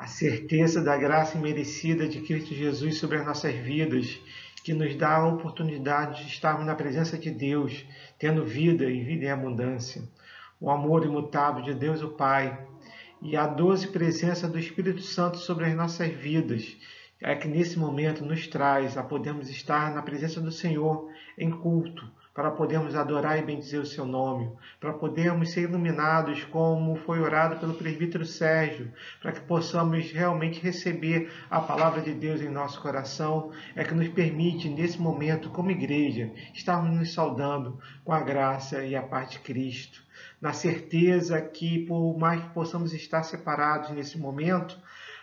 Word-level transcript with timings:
a 0.00 0.06
certeza 0.06 0.82
da 0.82 0.96
graça 0.96 1.36
imerecida 1.36 2.08
de 2.08 2.22
Cristo 2.22 2.54
Jesus 2.54 2.96
sobre 2.96 3.18
as 3.18 3.26
nossas 3.26 3.54
vidas, 3.54 4.18
que 4.64 4.72
nos 4.72 4.94
dá 4.94 5.16
a 5.16 5.28
oportunidade 5.28 6.24
de 6.24 6.30
estarmos 6.30 6.64
na 6.64 6.74
presença 6.74 7.18
de 7.18 7.30
Deus, 7.30 7.84
tendo 8.18 8.42
vida 8.42 8.84
e 8.84 9.04
vida 9.04 9.26
em 9.26 9.30
abundância. 9.30 10.02
O 10.58 10.70
amor 10.70 11.04
imutável 11.04 11.62
de 11.62 11.74
Deus, 11.74 12.00
o 12.00 12.08
Pai, 12.08 12.66
e 13.20 13.36
a 13.36 13.46
doce 13.46 13.88
presença 13.88 14.48
do 14.48 14.58
Espírito 14.58 15.02
Santo 15.02 15.36
sobre 15.36 15.66
as 15.66 15.74
nossas 15.74 16.10
vidas, 16.10 16.78
é 17.20 17.36
que 17.36 17.46
nesse 17.46 17.78
momento 17.78 18.24
nos 18.24 18.46
traz 18.46 18.96
a 18.96 19.02
podermos 19.02 19.50
estar 19.50 19.94
na 19.94 20.00
presença 20.00 20.40
do 20.40 20.50
Senhor 20.50 21.10
em 21.36 21.50
culto, 21.50 22.10
para 22.34 22.50
podermos 22.50 22.94
adorar 22.94 23.38
e 23.38 23.42
bendizer 23.42 23.80
o 23.80 23.86
seu 23.86 24.04
nome, 24.06 24.50
para 24.78 24.92
podermos 24.92 25.50
ser 25.50 25.62
iluminados 25.62 26.44
como 26.44 26.96
foi 26.96 27.20
orado 27.20 27.56
pelo 27.56 27.74
presbítero 27.74 28.24
Sérgio, 28.24 28.92
para 29.20 29.32
que 29.32 29.40
possamos 29.40 30.10
realmente 30.12 30.60
receber 30.60 31.30
a 31.50 31.60
palavra 31.60 32.00
de 32.00 32.12
Deus 32.14 32.40
em 32.40 32.48
nosso 32.48 32.80
coração, 32.80 33.50
é 33.74 33.82
que 33.82 33.94
nos 33.94 34.08
permite 34.08 34.68
nesse 34.68 35.00
momento 35.00 35.50
como 35.50 35.70
igreja 35.70 36.30
estarmos 36.54 36.96
nos 36.96 37.12
saudando 37.12 37.78
com 38.04 38.12
a 38.12 38.20
graça 38.20 38.84
e 38.84 38.94
a 38.94 39.02
paz 39.02 39.30
de 39.30 39.40
Cristo, 39.40 40.02
na 40.40 40.52
certeza 40.52 41.40
que 41.40 41.84
por 41.86 42.16
mais 42.16 42.42
que 42.42 42.50
possamos 42.50 42.92
estar 42.94 43.24
separados 43.24 43.90
nesse 43.90 44.18
momento, 44.18 44.78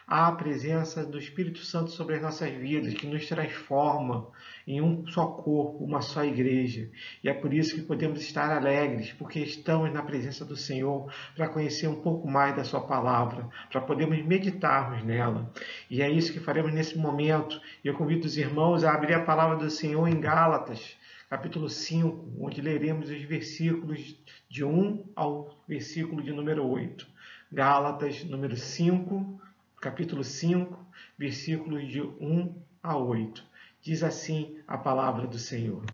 há 0.08 0.27
a 0.27 0.32
presença 0.32 1.05
do 1.05 1.18
Espírito 1.18 1.60
Santo 1.60 1.91
sobre 1.91 2.16
as 2.16 2.21
nossas 2.21 2.52
vidas, 2.52 2.94
que 2.94 3.08
nos 3.08 3.27
transforma 3.27 4.27
em 4.67 4.81
um 4.81 5.07
só 5.07 5.26
corpo, 5.26 5.81
uma 5.85 6.02
só 6.02 6.26
igreja. 6.26 6.89
E 7.23 7.30
é 7.30 7.34
por 7.34 7.53
isso 7.53 7.73
que 7.73 7.81
podemos 7.81 8.20
estar 8.20 8.52
alegres, 8.52 9.13
porque 9.13 9.40
estamos 9.40 9.91
na 9.93 10.03
presença 10.03 10.43
do 10.43 10.57
Senhor 10.57 11.09
para 11.35 11.48
conhecer 11.48 11.88
um 11.88 12.02
pouco 12.02 12.27
mais 12.27 12.53
da 12.53 12.66
Sua 12.66 12.81
palavra, 12.81 13.48
para 13.71 13.80
podermos 13.80 14.21
meditarmos 14.26 15.03
nela. 15.05 15.49
E 15.90 16.02
é 16.02 16.12
isso 16.12 16.34
que 16.34 16.41
faremos 16.41 16.73
nesse 16.73 16.98
momento. 16.98 17.62
E 17.82 17.87
eu 17.87 17.93
convido 17.93 18.27
os 18.27 18.37
irmãos 18.37 18.84
a 18.84 18.93
abrir 18.93 19.13
a 19.13 19.24
palavra 19.24 19.55
do 19.55 19.70
Senhor 19.70 20.05
em 20.05 20.20
Gálatas, 20.20 20.98
capítulo 21.29 21.70
5, 21.70 22.34
onde 22.37 22.62
leremos 22.62 23.09
os 23.09 23.21
versículos 23.24 24.18
de 24.49 24.65
1 24.65 25.12
ao 25.15 25.57
versículo 25.65 26.21
de 26.21 26.34
número 26.34 26.68
8. 26.68 27.07
Gálatas, 27.49 28.26
número 28.26 28.57
5, 28.57 29.41
capítulo 29.79 30.26
5, 30.26 30.77
versículos 31.18 31.87
de 31.87 32.02
1 32.02 32.54
a 32.84 32.98
8. 32.98 33.48
Diz 33.88 34.04
assim 34.04 34.62
a 34.68 34.77
palavra 34.77 35.26
do 35.26 35.40
Senhor. 35.40 35.85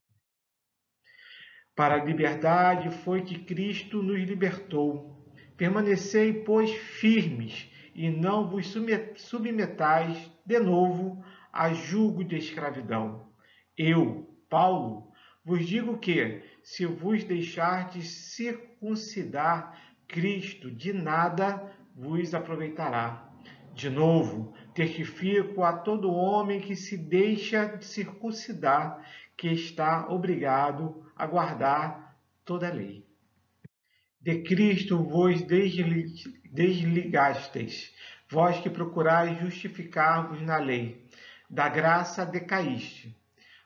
Para 1.75 1.94
a 1.94 2.03
liberdade 2.03 2.89
foi 2.89 3.22
que 3.22 3.44
Cristo 3.44 4.02
nos 4.02 4.19
libertou. 4.19 5.23
Permanecei, 5.55 6.33
pois, 6.44 6.71
firmes 6.71 7.69
e 7.94 8.09
não 8.09 8.49
vos 8.49 8.73
submetais 9.17 10.31
de 10.44 10.59
novo 10.59 11.23
a 11.52 11.71
julgo 11.71 12.23
de 12.23 12.36
escravidão. 12.36 13.31
Eu, 13.77 14.44
Paulo, 14.49 15.11
vos 15.45 15.64
digo 15.64 15.99
que, 15.99 16.41
se 16.64 16.88
vos 16.88 17.23
deixardes 17.23 18.09
circuncidar, 18.09 19.80
Cristo 20.08 20.71
de 20.71 20.94
nada 20.94 21.71
vos 21.95 22.33
aproveitará. 22.33 23.31
De 23.75 23.88
novo, 23.88 24.55
testifico 24.73 25.63
a 25.63 25.73
todo 25.73 26.11
homem 26.11 26.59
que 26.59 26.75
se 26.75 26.97
deixa 26.97 27.79
circuncidar, 27.81 29.03
que 29.38 29.47
está 29.47 30.07
obrigado 30.09 31.05
a 31.15 31.25
guardar 31.27 32.17
toda 32.43 32.67
a 32.67 32.73
lei. 32.73 33.05
De 34.19 34.41
Cristo 34.41 35.03
vos 35.03 35.41
desligastes, 36.52 37.93
vós 38.30 38.59
que 38.59 38.69
procurais 38.69 39.39
justificar-vos 39.39 40.41
na 40.41 40.57
lei. 40.57 41.05
Da 41.49 41.69
graça 41.69 42.25
decaíste, 42.25 43.15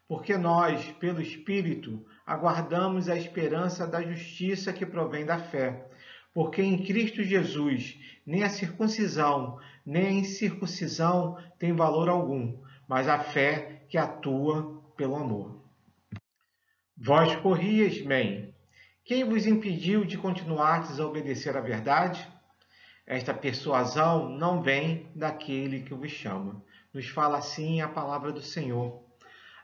porque 0.08 0.36
nós, 0.38 0.92
pelo 0.94 1.22
Espírito, 1.22 2.06
aguardamos 2.26 3.08
a 3.08 3.16
esperança 3.16 3.88
da 3.88 4.02
justiça 4.02 4.74
que 4.74 4.86
provém 4.86 5.26
da 5.26 5.38
fé. 5.38 5.90
Porque 6.38 6.62
em 6.62 6.78
Cristo 6.78 7.24
Jesus 7.24 7.98
nem 8.24 8.44
a 8.44 8.50
circuncisão, 8.50 9.58
nem 9.84 10.06
a 10.06 10.12
incircuncisão 10.12 11.36
tem 11.58 11.74
valor 11.74 12.08
algum, 12.08 12.62
mas 12.88 13.08
a 13.08 13.18
fé 13.18 13.82
que 13.90 13.98
atua 13.98 14.84
pelo 14.96 15.16
amor. 15.16 15.60
Vós 16.96 17.36
corrias 17.38 18.00
bem. 18.02 18.54
Quem 19.04 19.24
vos 19.24 19.48
impediu 19.48 20.06
de 20.06 20.16
continuar 20.16 20.88
a 20.88 21.06
obedecer 21.08 21.58
à 21.58 21.60
verdade? 21.60 22.32
Esta 23.08 23.34
persuasão 23.34 24.30
não 24.30 24.62
vem 24.62 25.12
daquele 25.16 25.82
que 25.82 25.96
vos 25.96 26.12
chama. 26.12 26.64
Nos 26.94 27.08
fala 27.08 27.40
assim 27.40 27.82
a 27.82 27.88
palavra 27.88 28.32
do 28.32 28.44
Senhor. 28.44 29.04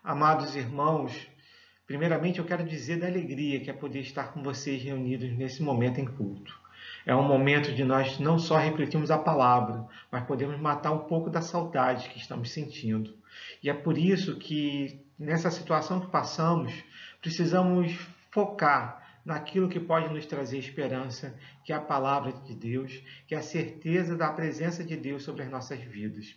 Amados 0.03 0.55
irmãos, 0.55 1.29
primeiramente 1.85 2.39
eu 2.39 2.45
quero 2.45 2.63
dizer 2.63 2.97
da 2.97 3.05
alegria 3.05 3.59
que 3.59 3.69
é 3.69 3.73
poder 3.73 3.99
estar 3.99 4.33
com 4.33 4.41
vocês 4.41 4.81
reunidos 4.81 5.37
nesse 5.37 5.61
momento 5.61 6.01
em 6.01 6.05
culto. 6.05 6.62
É 7.05 7.13
um 7.15 7.23
momento 7.23 7.73
de 7.73 7.83
nós 7.83 8.17
não 8.19 8.39
só 8.39 8.57
refletirmos 8.57 9.11
a 9.11 9.17
palavra, 9.17 9.85
mas 10.09 10.23
podemos 10.23 10.59
matar 10.59 10.91
um 10.91 10.99
pouco 10.99 11.29
da 11.29 11.41
saudade 11.41 12.09
que 12.09 12.17
estamos 12.17 12.51
sentindo. 12.51 13.13
E 13.61 13.69
é 13.69 13.73
por 13.73 13.97
isso 13.97 14.37
que, 14.37 15.05
nessa 15.19 15.51
situação 15.51 15.99
que 15.99 16.07
passamos, 16.07 16.73
precisamos 17.21 17.93
focar 18.31 19.03
naquilo 19.25 19.69
que 19.69 19.79
pode 19.79 20.13
nos 20.13 20.25
trazer 20.25 20.57
esperança, 20.57 21.33
que 21.63 21.73
é 21.73 21.75
a 21.75 21.81
palavra 21.81 22.31
de 22.31 22.55
Deus, 22.55 23.01
que 23.27 23.35
é 23.35 23.37
a 23.37 23.43
certeza 23.43 24.15
da 24.15 24.31
presença 24.31 24.83
de 24.83 24.95
Deus 24.95 25.23
sobre 25.23 25.43
as 25.43 25.49
nossas 25.49 25.79
vidas. 25.79 26.35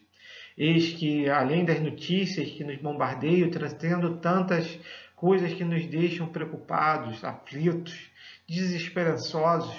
Eis 0.57 0.93
que, 0.95 1.29
além 1.29 1.65
das 1.65 1.81
notícias 1.81 2.51
que 2.51 2.65
nos 2.65 2.77
bombardeiam, 2.79 3.51
trazendo 3.51 4.17
tantas 4.19 4.79
coisas 5.15 5.53
que 5.53 5.65
nos 5.65 5.87
deixam 5.87 6.27
preocupados, 6.27 7.23
aflitos, 7.25 8.11
desesperançosos, 8.49 9.77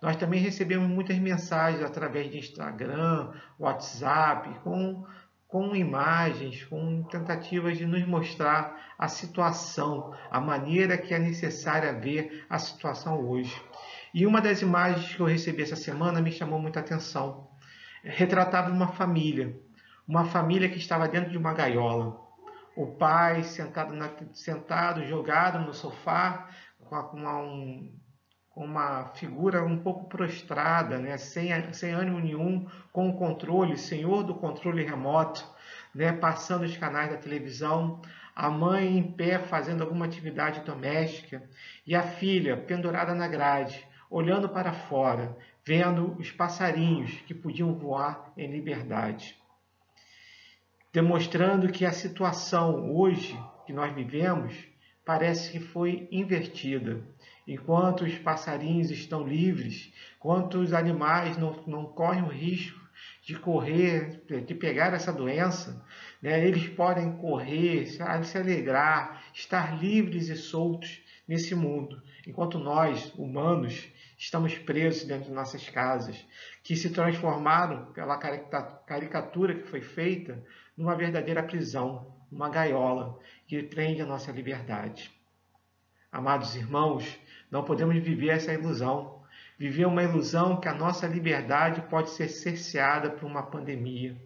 nós 0.00 0.16
também 0.16 0.40
recebemos 0.40 0.88
muitas 0.88 1.18
mensagens 1.18 1.82
através 1.82 2.30
de 2.30 2.38
Instagram, 2.38 3.32
WhatsApp, 3.58 4.48
com, 4.60 5.04
com 5.48 5.74
imagens, 5.74 6.64
com 6.64 7.02
tentativas 7.04 7.76
de 7.76 7.84
nos 7.84 8.06
mostrar 8.06 8.94
a 8.96 9.08
situação, 9.08 10.14
a 10.30 10.40
maneira 10.40 10.96
que 10.96 11.12
é 11.12 11.18
necessária 11.18 11.92
ver 11.92 12.44
a 12.48 12.58
situação 12.58 13.20
hoje. 13.28 13.60
E 14.14 14.24
uma 14.24 14.40
das 14.40 14.62
imagens 14.62 15.14
que 15.14 15.20
eu 15.20 15.26
recebi 15.26 15.62
essa 15.62 15.76
semana 15.76 16.20
me 16.20 16.30
chamou 16.30 16.60
muita 16.60 16.80
atenção. 16.80 17.50
Retratava 18.02 18.70
uma 18.70 18.88
família, 18.88 19.60
uma 20.06 20.24
família 20.24 20.68
que 20.68 20.78
estava 20.78 21.08
dentro 21.08 21.30
de 21.30 21.36
uma 21.36 21.52
gaiola. 21.52 22.20
O 22.76 22.86
pai 22.86 23.42
sentado, 23.42 23.92
na, 23.92 24.10
sentado 24.32 25.04
jogado 25.04 25.58
no 25.58 25.74
sofá, 25.74 26.48
com 26.78 26.94
uma, 26.94 27.38
um, 27.38 27.92
uma 28.58 29.06
figura 29.14 29.64
um 29.64 29.78
pouco 29.78 30.08
prostrada, 30.08 30.98
né? 30.98 31.16
sem, 31.16 31.50
sem 31.72 31.92
ânimo 31.92 32.18
nenhum, 32.18 32.66
com 32.92 33.08
o 33.08 33.16
controle, 33.16 33.76
senhor 33.76 34.24
do 34.24 34.34
controle 34.34 34.84
remoto, 34.84 35.46
né? 35.94 36.12
passando 36.12 36.64
os 36.64 36.76
canais 36.76 37.10
da 37.10 37.16
televisão, 37.16 38.00
a 38.34 38.50
mãe 38.50 38.98
em 38.98 39.12
pé 39.12 39.38
fazendo 39.38 39.82
alguma 39.82 40.06
atividade 40.06 40.60
doméstica 40.60 41.42
e 41.86 41.94
a 41.94 42.02
filha 42.02 42.56
pendurada 42.56 43.14
na 43.14 43.28
grade, 43.28 43.86
olhando 44.10 44.48
para 44.48 44.72
fora, 44.72 45.36
vendo 45.64 46.16
os 46.18 46.30
passarinhos 46.30 47.12
que 47.26 47.34
podiam 47.34 47.74
voar 47.74 48.32
em 48.36 48.50
liberdade. 48.50 49.36
Demonstrando 50.92 51.70
que 51.70 51.84
a 51.84 51.92
situação 51.92 52.94
hoje 52.96 53.38
que 53.66 53.72
nós 53.72 53.94
vivemos 53.94 54.54
parece 55.04 55.52
que 55.52 55.60
foi 55.60 56.08
invertida 56.10 57.02
enquanto 57.48 58.04
os 58.04 58.14
passarinhos 58.18 58.90
estão 58.90 59.26
livres, 59.26 59.90
enquanto 60.18 60.58
os 60.58 60.74
animais 60.74 61.38
não, 61.38 61.64
não 61.66 61.86
correm 61.86 62.22
o 62.22 62.28
risco 62.28 62.78
de 63.22 63.38
correr, 63.38 64.22
de 64.46 64.54
pegar 64.54 64.92
essa 64.92 65.12
doença, 65.12 65.84
né? 66.20 66.46
eles 66.46 66.68
podem 66.68 67.16
correr, 67.16 67.86
se 67.86 68.02
alegrar, 68.38 69.24
estar 69.32 69.78
livres 69.82 70.28
e 70.28 70.36
soltos 70.36 71.00
nesse 71.26 71.54
mundo, 71.54 72.02
enquanto 72.26 72.58
nós, 72.58 73.12
humanos, 73.14 73.88
estamos 74.18 74.58
presos 74.58 75.04
dentro 75.04 75.28
de 75.28 75.34
nossas 75.34 75.68
casas, 75.70 76.22
que 76.62 76.76
se 76.76 76.90
transformaram 76.90 77.92
pela 77.92 78.18
caricatura 78.18 79.54
que 79.54 79.68
foi 79.68 79.80
feita 79.80 80.44
numa 80.76 80.94
verdadeira 80.94 81.42
prisão, 81.42 82.14
uma 82.30 82.50
gaiola 82.50 83.18
que 83.46 83.62
prende 83.62 84.02
a 84.02 84.06
nossa 84.06 84.32
liberdade. 84.32 85.10
Amados 86.10 86.56
irmãos, 86.56 87.18
não 87.50 87.64
podemos 87.64 87.96
viver 87.98 88.28
essa 88.28 88.52
ilusão. 88.52 89.22
Viver 89.58 89.86
uma 89.86 90.02
ilusão 90.02 90.60
que 90.60 90.68
a 90.68 90.74
nossa 90.74 91.06
liberdade 91.06 91.82
pode 91.82 92.10
ser 92.10 92.28
cerceada 92.28 93.10
por 93.10 93.26
uma 93.26 93.42
pandemia. 93.42 94.16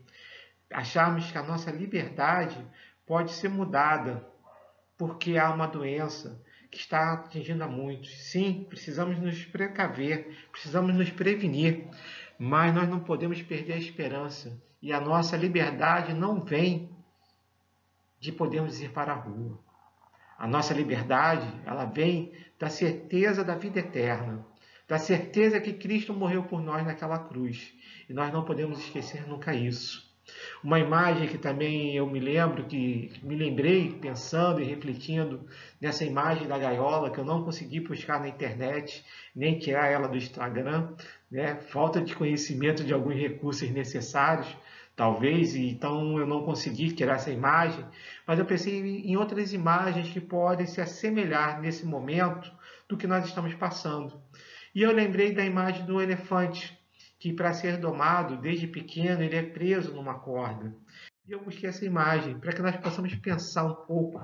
Acharmos 0.71 1.31
que 1.31 1.39
a 1.39 1.43
nossa 1.43 1.71
liberdade 1.71 2.59
pode 3.07 3.33
ser 3.33 3.49
mudada 3.49 4.27
porque 4.99 5.39
há 5.39 5.51
uma 5.51 5.67
doença 5.67 6.41
que 6.71 6.79
está 6.79 7.15
atingindo 7.15 7.65
a 7.65 7.69
muitos. 7.69 8.11
Sim, 8.31 8.67
precisamos 8.69 9.19
nos 9.19 9.45
precaver, 9.45 10.37
precisamos 10.51 10.95
nos 10.95 11.11
prevenir, 11.11 11.87
mas 12.39 12.75
nós 12.75 12.89
não 12.89 13.01
podemos 13.01 13.41
perder 13.43 13.75
a 13.75 13.79
esperança. 13.79 14.61
E 14.81 14.93
a 14.93 15.01
nossa 15.01 15.37
liberdade 15.37 16.13
não 16.13 16.41
vem 16.41 16.91
de 18.19 18.33
podermos 18.33 18.81
ir 18.81 18.91
para 18.91 19.13
a 19.13 19.17
rua. 19.17 19.59
A 20.39 20.47
nossa 20.47 20.75
liberdade, 20.75 21.47
ela 21.65 21.85
vem 21.85 22.33
da 22.63 22.71
certeza 22.71 23.43
da 23.43 23.57
vida 23.57 23.81
eterna, 23.81 24.47
da 24.87 24.97
certeza 24.97 25.61
que 25.61 25.73
Cristo 25.73 26.15
morreu 26.15 26.45
por 26.45 26.63
nós 26.63 26.87
naquela 26.87 27.19
cruz. 27.19 27.75
E 28.09 28.13
nós 28.13 28.33
não 28.33 28.45
podemos 28.45 28.79
esquecer 28.79 29.27
nunca 29.27 29.53
isso. 29.53 30.09
Uma 30.63 30.79
imagem 30.79 31.27
que 31.27 31.39
também 31.39 31.97
eu 31.97 32.07
me 32.07 32.21
lembro, 32.21 32.65
que 32.67 33.11
me 33.21 33.35
lembrei 33.35 33.91
pensando 34.01 34.61
e 34.61 34.65
refletindo 34.65 35.45
nessa 35.81 36.05
imagem 36.05 36.47
da 36.47 36.57
gaiola, 36.57 37.11
que 37.11 37.19
eu 37.19 37.25
não 37.25 37.43
consegui 37.43 37.81
buscar 37.81 38.21
na 38.21 38.29
internet, 38.29 39.05
nem 39.35 39.59
tirar 39.59 39.89
ela 39.89 40.07
do 40.07 40.17
Instagram, 40.17 40.95
né? 41.29 41.57
falta 41.57 42.01
de 42.01 42.15
conhecimento 42.15 42.85
de 42.85 42.95
alguns 42.95 43.17
recursos 43.17 43.69
necessários, 43.71 44.57
talvez, 44.95 45.55
então 45.55 46.19
eu 46.19 46.27
não 46.27 46.45
consegui 46.45 46.93
tirar 46.93 47.15
essa 47.15 47.31
imagem, 47.31 47.85
mas 48.27 48.39
eu 48.39 48.45
pensei 48.45 48.79
em 48.79 49.17
outras 49.17 49.53
imagens 49.53 50.11
que 50.11 50.21
podem 50.21 50.67
se 50.67 50.81
assemelhar 50.81 51.61
nesse 51.61 51.85
momento 51.87 52.53
do 52.89 52.97
que 52.97 53.07
nós 53.07 53.25
estamos 53.25 53.55
passando. 53.55 54.21
E 54.75 54.83
eu 54.83 54.93
lembrei 54.93 55.33
da 55.33 55.45
imagem 55.45 55.85
do 55.85 56.01
elefante, 56.01 56.79
que 57.19 57.33
para 57.33 57.55
ser 57.55 57.77
domado, 57.77 58.37
desde 58.37 58.67
pequeno, 58.67 59.23
ele 59.23 59.37
é 59.37 59.43
preso 59.43 59.95
numa 59.95 60.19
corda. 60.19 60.75
E 61.27 61.33
eu 61.33 61.41
busquei 61.41 61.69
essa 61.69 61.85
imagem 61.85 62.39
para 62.39 62.53
que 62.53 62.61
nós 62.61 62.77
possamos 62.77 63.15
pensar 63.15 63.65
um 63.65 63.75
pouco, 63.75 64.21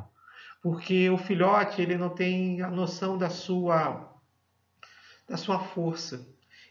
porque 0.60 1.08
o 1.08 1.16
filhote 1.16 1.80
ele 1.80 1.96
não 1.96 2.08
tem 2.10 2.60
a 2.60 2.70
noção 2.70 3.16
da 3.16 3.30
sua 3.30 4.14
da 5.28 5.36
sua 5.36 5.60
força. 5.60 6.26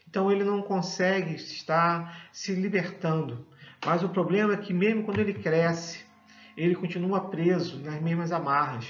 Então 0.06 0.30
ele 0.30 0.44
não 0.44 0.60
consegue 0.62 1.34
estar 1.34 2.28
se 2.32 2.54
libertando. 2.54 3.46
Mas 3.84 4.02
o 4.02 4.08
problema 4.08 4.54
é 4.54 4.56
que 4.56 4.72
mesmo 4.72 5.04
quando 5.04 5.20
ele 5.20 5.34
cresce, 5.34 6.04
ele 6.56 6.74
continua 6.74 7.28
preso 7.28 7.78
nas 7.78 8.00
mesmas 8.02 8.32
amarras, 8.32 8.86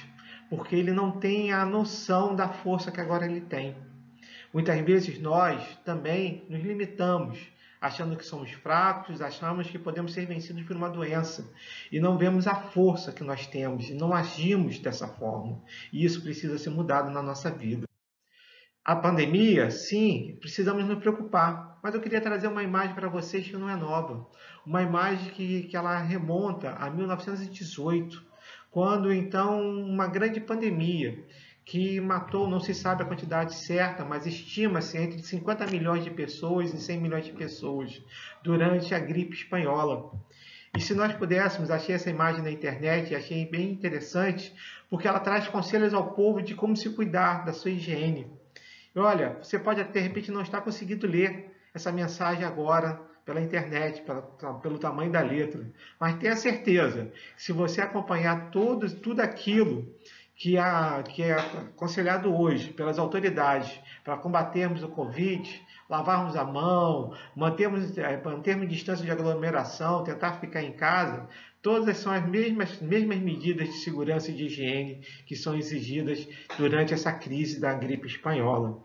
porque 0.48 0.74
ele 0.74 0.92
não 0.92 1.10
tem 1.10 1.52
a 1.52 1.64
noção 1.66 2.34
da 2.34 2.48
força 2.48 2.90
que 2.90 3.00
agora 3.00 3.26
ele 3.26 3.42
tem. 3.42 3.76
Muitas 4.52 4.80
vezes 4.80 5.20
nós 5.20 5.62
também 5.84 6.46
nos 6.48 6.62
limitamos, 6.62 7.38
achando 7.80 8.16
que 8.16 8.24
somos 8.24 8.50
fracos, 8.50 9.20
achamos 9.20 9.70
que 9.70 9.78
podemos 9.78 10.12
ser 10.12 10.26
vencidos 10.26 10.62
por 10.64 10.74
uma 10.74 10.88
doença 10.88 11.48
e 11.92 12.00
não 12.00 12.16
vemos 12.16 12.46
a 12.46 12.54
força 12.54 13.12
que 13.12 13.22
nós 13.22 13.46
temos 13.46 13.90
e 13.90 13.94
não 13.94 14.12
agimos 14.12 14.78
dessa 14.78 15.06
forma. 15.06 15.62
E 15.92 16.04
isso 16.04 16.22
precisa 16.22 16.58
ser 16.58 16.70
mudado 16.70 17.10
na 17.10 17.22
nossa 17.22 17.50
vida. 17.50 17.86
A 18.82 18.96
pandemia, 18.96 19.70
sim, 19.70 20.38
precisamos 20.40 20.82
nos 20.86 20.98
preocupar, 20.98 21.77
mas 21.82 21.94
eu 21.94 22.00
queria 22.00 22.20
trazer 22.20 22.48
uma 22.48 22.62
imagem 22.62 22.94
para 22.94 23.08
vocês 23.08 23.46
que 23.46 23.56
não 23.56 23.68
é 23.68 23.76
nova. 23.76 24.26
Uma 24.66 24.82
imagem 24.82 25.30
que, 25.30 25.62
que 25.64 25.76
ela 25.76 25.98
remonta 25.98 26.70
a 26.70 26.90
1918, 26.90 28.22
quando 28.70 29.12
então 29.12 29.60
uma 29.60 30.06
grande 30.06 30.40
pandemia 30.40 31.24
que 31.64 32.00
matou, 32.00 32.48
não 32.48 32.60
se 32.60 32.74
sabe 32.74 33.02
a 33.02 33.06
quantidade 33.06 33.54
certa, 33.54 34.02
mas 34.02 34.26
estima-se 34.26 34.96
entre 34.96 35.22
50 35.22 35.66
milhões 35.66 36.02
de 36.02 36.10
pessoas 36.10 36.72
e 36.72 36.80
100 36.80 36.98
milhões 36.98 37.26
de 37.26 37.32
pessoas 37.32 38.02
durante 38.42 38.94
a 38.94 38.98
gripe 38.98 39.34
espanhola. 39.34 40.10
E 40.74 40.80
se 40.80 40.94
nós 40.94 41.12
pudéssemos, 41.12 41.70
achei 41.70 41.94
essa 41.94 42.08
imagem 42.08 42.42
na 42.42 42.50
internet 42.50 43.10
e 43.10 43.16
achei 43.16 43.44
bem 43.44 43.70
interessante, 43.70 44.54
porque 44.88 45.06
ela 45.06 45.20
traz 45.20 45.46
conselhos 45.48 45.92
ao 45.92 46.14
povo 46.14 46.40
de 46.40 46.54
como 46.54 46.74
se 46.74 46.88
cuidar 46.90 47.44
da 47.44 47.52
sua 47.52 47.70
higiene. 47.70 48.26
E 48.94 48.98
olha, 48.98 49.38
você 49.42 49.58
pode 49.58 49.84
de 49.84 50.00
repente 50.00 50.30
não 50.30 50.40
estar 50.40 50.60
conseguindo 50.60 51.06
ler 51.06 51.47
essa 51.74 51.92
mensagem 51.92 52.44
agora 52.44 53.00
pela 53.24 53.40
internet, 53.40 54.00
pela, 54.02 54.22
pelo 54.22 54.78
tamanho 54.78 55.12
da 55.12 55.20
letra, 55.20 55.70
mas 56.00 56.16
tenha 56.16 56.34
certeza, 56.34 57.12
se 57.36 57.52
você 57.52 57.82
acompanhar 57.82 58.50
todo, 58.50 58.88
tudo 58.90 59.20
aquilo 59.20 59.94
que, 60.34 60.56
a, 60.56 61.02
que 61.02 61.22
é 61.22 61.32
aconselhado 61.32 62.34
hoje 62.34 62.72
pelas 62.72 62.98
autoridades 62.98 63.78
para 64.04 64.16
combatermos 64.16 64.82
o 64.82 64.88
Covid, 64.88 65.66
lavarmos 65.90 66.36
a 66.36 66.44
mão, 66.44 67.12
mantermos, 67.34 67.98
é, 67.98 68.22
mantermos 68.22 68.68
distância 68.68 69.04
de 69.04 69.10
aglomeração, 69.10 70.04
tentar 70.04 70.34
ficar 70.34 70.62
em 70.62 70.72
casa, 70.72 71.28
todas 71.60 71.96
são 71.96 72.12
as 72.12 72.24
mesmas, 72.26 72.80
mesmas 72.80 73.18
medidas 73.18 73.68
de 73.68 73.78
segurança 73.78 74.30
e 74.30 74.34
de 74.34 74.44
higiene 74.44 75.00
que 75.26 75.34
são 75.34 75.56
exigidas 75.56 76.26
durante 76.56 76.94
essa 76.94 77.12
crise 77.12 77.60
da 77.60 77.74
gripe 77.74 78.06
espanhola. 78.06 78.78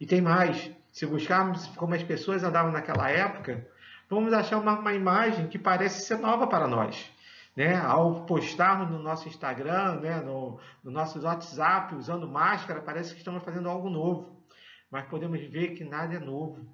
E 0.00 0.06
tem 0.06 0.20
mais, 0.20 0.70
se 0.92 1.06
buscarmos 1.06 1.66
como 1.76 1.94
as 1.94 2.02
pessoas 2.02 2.42
andavam 2.42 2.72
naquela 2.72 3.10
época, 3.10 3.66
vamos 4.08 4.32
achar 4.32 4.58
uma, 4.58 4.78
uma 4.78 4.92
imagem 4.92 5.48
que 5.48 5.58
parece 5.58 6.06
ser 6.06 6.18
nova 6.18 6.46
para 6.46 6.66
nós 6.66 7.10
né, 7.56 7.76
ao 7.76 8.24
postarmos 8.24 8.90
no 8.90 8.98
nosso 8.98 9.28
Instagram, 9.28 10.00
né, 10.00 10.20
no, 10.20 10.58
no 10.82 10.90
nosso 10.90 11.20
WhatsApp, 11.20 11.94
usando 11.94 12.28
máscara, 12.28 12.80
parece 12.80 13.12
que 13.12 13.18
estamos 13.18 13.42
fazendo 13.42 13.68
algo 13.68 13.90
novo. 13.90 14.34
Mas 14.90 15.06
podemos 15.06 15.40
ver 15.44 15.74
que 15.74 15.84
nada 15.84 16.14
é 16.14 16.18
novo. 16.18 16.66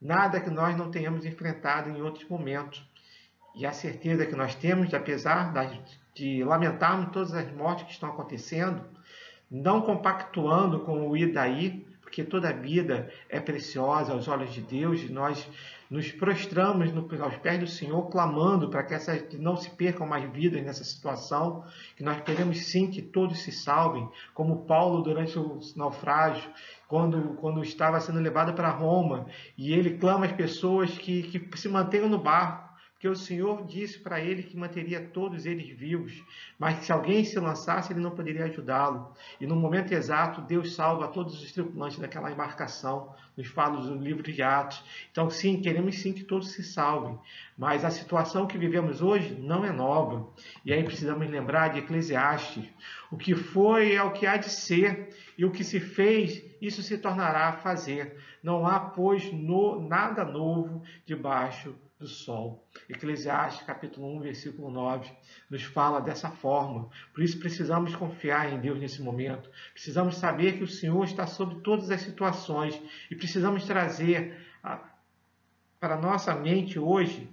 Nada 0.00 0.40
que 0.40 0.50
nós 0.50 0.76
não 0.76 0.90
tenhamos 0.90 1.24
enfrentado 1.24 1.90
em 1.90 2.02
outros 2.02 2.28
momentos. 2.28 2.84
E 3.54 3.66
a 3.66 3.72
certeza 3.72 4.26
que 4.26 4.36
nós 4.36 4.54
temos, 4.54 4.92
apesar 4.94 5.52
de 6.14 6.44
lamentarmos 6.44 7.10
todas 7.10 7.34
as 7.34 7.50
mortes 7.52 7.86
que 7.86 7.92
estão 7.92 8.10
acontecendo, 8.10 8.84
não 9.50 9.80
compactuando 9.80 10.80
com 10.80 11.08
o 11.08 11.16
ir 11.16 11.32
daí, 11.32 11.86
porque 12.08 12.24
toda 12.24 12.50
vida 12.54 13.10
é 13.28 13.38
preciosa 13.38 14.14
aos 14.14 14.28
olhos 14.28 14.50
de 14.54 14.62
Deus 14.62 15.02
e 15.02 15.12
nós 15.12 15.46
nos 15.90 16.10
prostramos 16.10 16.90
aos 17.20 17.36
pés 17.36 17.60
do 17.60 17.66
Senhor, 17.66 18.08
clamando 18.08 18.70
para 18.70 18.82
que 18.82 18.94
essa, 18.94 19.22
não 19.38 19.56
se 19.56 19.70
percam 19.70 20.06
mais 20.06 20.24
vidas 20.32 20.62
nessa 20.62 20.84
situação, 20.84 21.64
que 21.96 22.02
nós 22.02 22.20
queremos 22.22 22.58
sim 22.64 22.90
que 22.90 23.02
todos 23.02 23.40
se 23.40 23.52
salvem, 23.52 24.08
como 24.32 24.64
Paulo 24.64 25.02
durante 25.02 25.38
o 25.38 25.60
naufrágio, 25.76 26.50
quando, 26.86 27.34
quando 27.34 27.62
estava 27.62 28.00
sendo 28.00 28.20
levado 28.20 28.54
para 28.54 28.70
Roma, 28.70 29.26
e 29.56 29.74
ele 29.74 29.98
clama 29.98 30.24
às 30.24 30.32
pessoas 30.32 30.90
que, 30.96 31.24
que 31.24 31.58
se 31.60 31.68
mantenham 31.68 32.08
no 32.08 32.18
barco, 32.18 32.67
porque 32.98 33.08
o 33.08 33.14
Senhor 33.14 33.64
disse 33.64 33.96
para 34.00 34.20
ele 34.20 34.42
que 34.42 34.56
manteria 34.56 35.00
todos 35.00 35.46
eles 35.46 35.68
vivos, 35.68 36.20
mas 36.58 36.80
que 36.80 36.86
se 36.86 36.90
alguém 36.90 37.24
se 37.24 37.38
lançasse, 37.38 37.92
ele 37.92 38.00
não 38.00 38.10
poderia 38.10 38.46
ajudá-lo. 38.46 39.14
E 39.40 39.46
no 39.46 39.54
momento 39.54 39.92
exato, 39.92 40.40
Deus 40.40 40.74
salva 40.74 41.06
todos 41.06 41.40
os 41.40 41.52
tripulantes 41.52 42.00
daquela 42.00 42.32
embarcação, 42.32 43.14
nos 43.36 43.46
fala 43.46 43.80
do 43.80 43.94
livro 44.02 44.24
de 44.24 44.42
Atos. 44.42 44.82
Então, 45.12 45.30
sim, 45.30 45.62
queremos 45.62 46.00
sim 46.00 46.12
que 46.12 46.24
todos 46.24 46.50
se 46.50 46.64
salvem, 46.64 47.16
mas 47.56 47.84
a 47.84 47.90
situação 47.90 48.48
que 48.48 48.58
vivemos 48.58 49.00
hoje 49.00 49.32
não 49.32 49.64
é 49.64 49.70
nova. 49.70 50.28
E 50.64 50.72
aí 50.72 50.82
precisamos 50.82 51.30
lembrar 51.30 51.68
de 51.68 51.78
Eclesiastes. 51.78 52.68
O 53.12 53.16
que 53.16 53.36
foi 53.36 53.94
é 53.94 54.02
o 54.02 54.10
que 54.10 54.26
há 54.26 54.36
de 54.36 54.50
ser, 54.50 55.10
e 55.38 55.44
o 55.44 55.52
que 55.52 55.62
se 55.62 55.78
fez, 55.78 56.44
isso 56.60 56.82
se 56.82 56.98
tornará 56.98 57.46
a 57.46 57.58
fazer. 57.58 58.16
Não 58.42 58.66
há, 58.66 58.80
pois, 58.80 59.32
no, 59.32 59.80
nada 59.86 60.24
novo 60.24 60.82
debaixo 61.06 61.76
do 61.98 62.06
sol. 62.06 62.64
Eclesiastes 62.88 63.66
capítulo 63.66 64.16
1, 64.16 64.20
versículo 64.20 64.70
9, 64.70 65.10
nos 65.50 65.62
fala 65.64 66.00
dessa 66.00 66.30
forma. 66.30 66.88
Por 67.12 67.22
isso 67.22 67.38
precisamos 67.38 67.94
confiar 67.96 68.52
em 68.52 68.60
Deus 68.60 68.78
nesse 68.78 69.02
momento. 69.02 69.50
Precisamos 69.72 70.16
saber 70.16 70.56
que 70.56 70.64
o 70.64 70.68
Senhor 70.68 71.04
está 71.04 71.26
sobre 71.26 71.60
todas 71.60 71.90
as 71.90 72.00
situações 72.00 72.80
e 73.10 73.16
precisamos 73.16 73.64
trazer 73.64 74.36
para 75.80 75.94
a 75.94 76.00
nossa 76.00 76.34
mente 76.34 76.78
hoje 76.78 77.28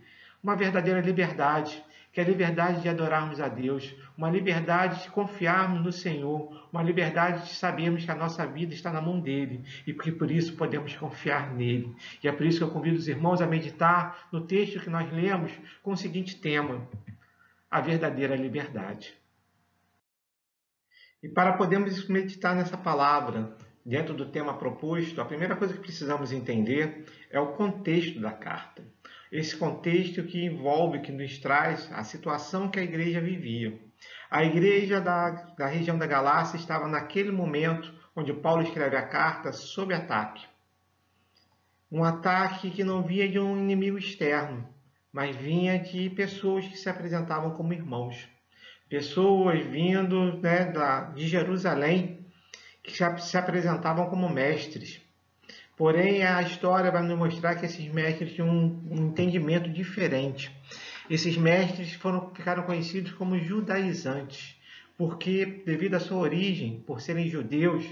uma 0.45 0.55
verdadeira 0.55 1.01
liberdade 1.01 1.83
que 2.13 2.21
é 2.21 2.23
a 2.23 2.27
liberdade 2.27 2.81
de 2.81 2.87
adorarmos 2.87 3.41
a 3.41 3.49
Deus, 3.49 3.93
uma 4.17 4.29
liberdade 4.29 5.03
de 5.03 5.09
confiarmos 5.09 5.83
no 5.83 5.91
Senhor, 5.91 6.69
uma 6.71 6.81
liberdade 6.81 7.43
de 7.43 7.55
sabermos 7.55 8.05
que 8.05 8.11
a 8.11 8.15
nossa 8.15 8.47
vida 8.47 8.73
está 8.73 8.89
na 8.89 9.01
mão 9.01 9.19
dele 9.19 9.65
e 9.85 9.93
que 9.93 10.13
por 10.13 10.31
isso 10.31 10.55
podemos 10.55 10.95
confiar 10.95 11.53
nele. 11.53 11.93
E 12.23 12.27
é 12.29 12.31
por 12.31 12.45
isso 12.45 12.59
que 12.59 12.63
eu 12.63 12.71
convido 12.71 12.95
os 12.95 13.09
irmãos 13.09 13.41
a 13.41 13.47
meditar 13.47 14.29
no 14.31 14.47
texto 14.47 14.79
que 14.79 14.89
nós 14.89 15.11
lemos 15.11 15.51
com 15.83 15.91
o 15.91 15.97
seguinte 15.97 16.39
tema: 16.39 16.87
a 17.69 17.81
verdadeira 17.81 18.33
liberdade. 18.33 19.13
E 21.21 21.27
para 21.27 21.51
podermos 21.51 22.07
meditar 22.07 22.55
nessa 22.55 22.77
palavra, 22.77 23.57
dentro 23.85 24.13
do 24.13 24.27
tema 24.27 24.57
proposto, 24.57 25.19
a 25.19 25.25
primeira 25.25 25.57
coisa 25.57 25.73
que 25.73 25.81
precisamos 25.81 26.31
entender 26.31 27.03
é 27.29 27.41
o 27.41 27.47
contexto 27.57 28.21
da 28.21 28.31
carta 28.31 28.94
esse 29.31 29.55
contexto 29.57 30.23
que 30.23 30.45
envolve, 30.45 31.01
que 31.01 31.11
nos 31.11 31.37
traz 31.39 31.91
a 31.91 32.03
situação 32.03 32.69
que 32.69 32.79
a 32.79 32.83
igreja 32.83 33.19
vivia. 33.19 33.79
A 34.29 34.43
igreja 34.43 34.99
da, 34.99 35.29
da 35.57 35.67
região 35.67 35.97
da 35.97 36.05
Galácia 36.05 36.57
estava 36.57 36.87
naquele 36.87 37.31
momento 37.31 37.93
onde 38.15 38.33
Paulo 38.33 38.61
escreve 38.61 38.95
a 38.95 39.07
carta 39.07 39.51
sob 39.51 39.93
ataque. 39.93 40.45
Um 41.91 42.03
ataque 42.03 42.71
que 42.71 42.83
não 42.83 43.03
vinha 43.03 43.27
de 43.27 43.39
um 43.39 43.57
inimigo 43.57 43.97
externo, 43.97 44.67
mas 45.11 45.35
vinha 45.35 45.79
de 45.79 46.09
pessoas 46.09 46.67
que 46.67 46.77
se 46.77 46.89
apresentavam 46.89 47.51
como 47.51 47.73
irmãos. 47.73 48.27
Pessoas 48.89 49.65
vindo 49.65 50.39
né, 50.41 50.65
da, 50.71 51.01
de 51.11 51.27
Jerusalém 51.27 52.25
que 52.83 52.91
se 52.91 53.37
apresentavam 53.37 54.09
como 54.09 54.29
mestres 54.29 55.04
Porém, 55.77 56.23
a 56.23 56.41
história 56.41 56.89
vai 56.89 57.03
nos 57.03 57.17
mostrar 57.17 57.55
que 57.55 57.65
esses 57.65 57.85
mestres 57.91 58.33
tinham 58.33 58.49
um 58.49 59.07
entendimento 59.07 59.69
diferente. 59.69 60.49
Esses 61.09 61.37
mestres 61.37 61.93
foram, 61.93 62.33
ficaram 62.33 62.63
conhecidos 62.63 63.11
como 63.11 63.37
judaizantes, 63.37 64.55
porque, 64.97 65.63
devido 65.65 65.95
à 65.95 65.99
sua 65.99 66.19
origem, 66.19 66.81
por 66.87 67.01
serem 67.01 67.27
judeus, 67.27 67.85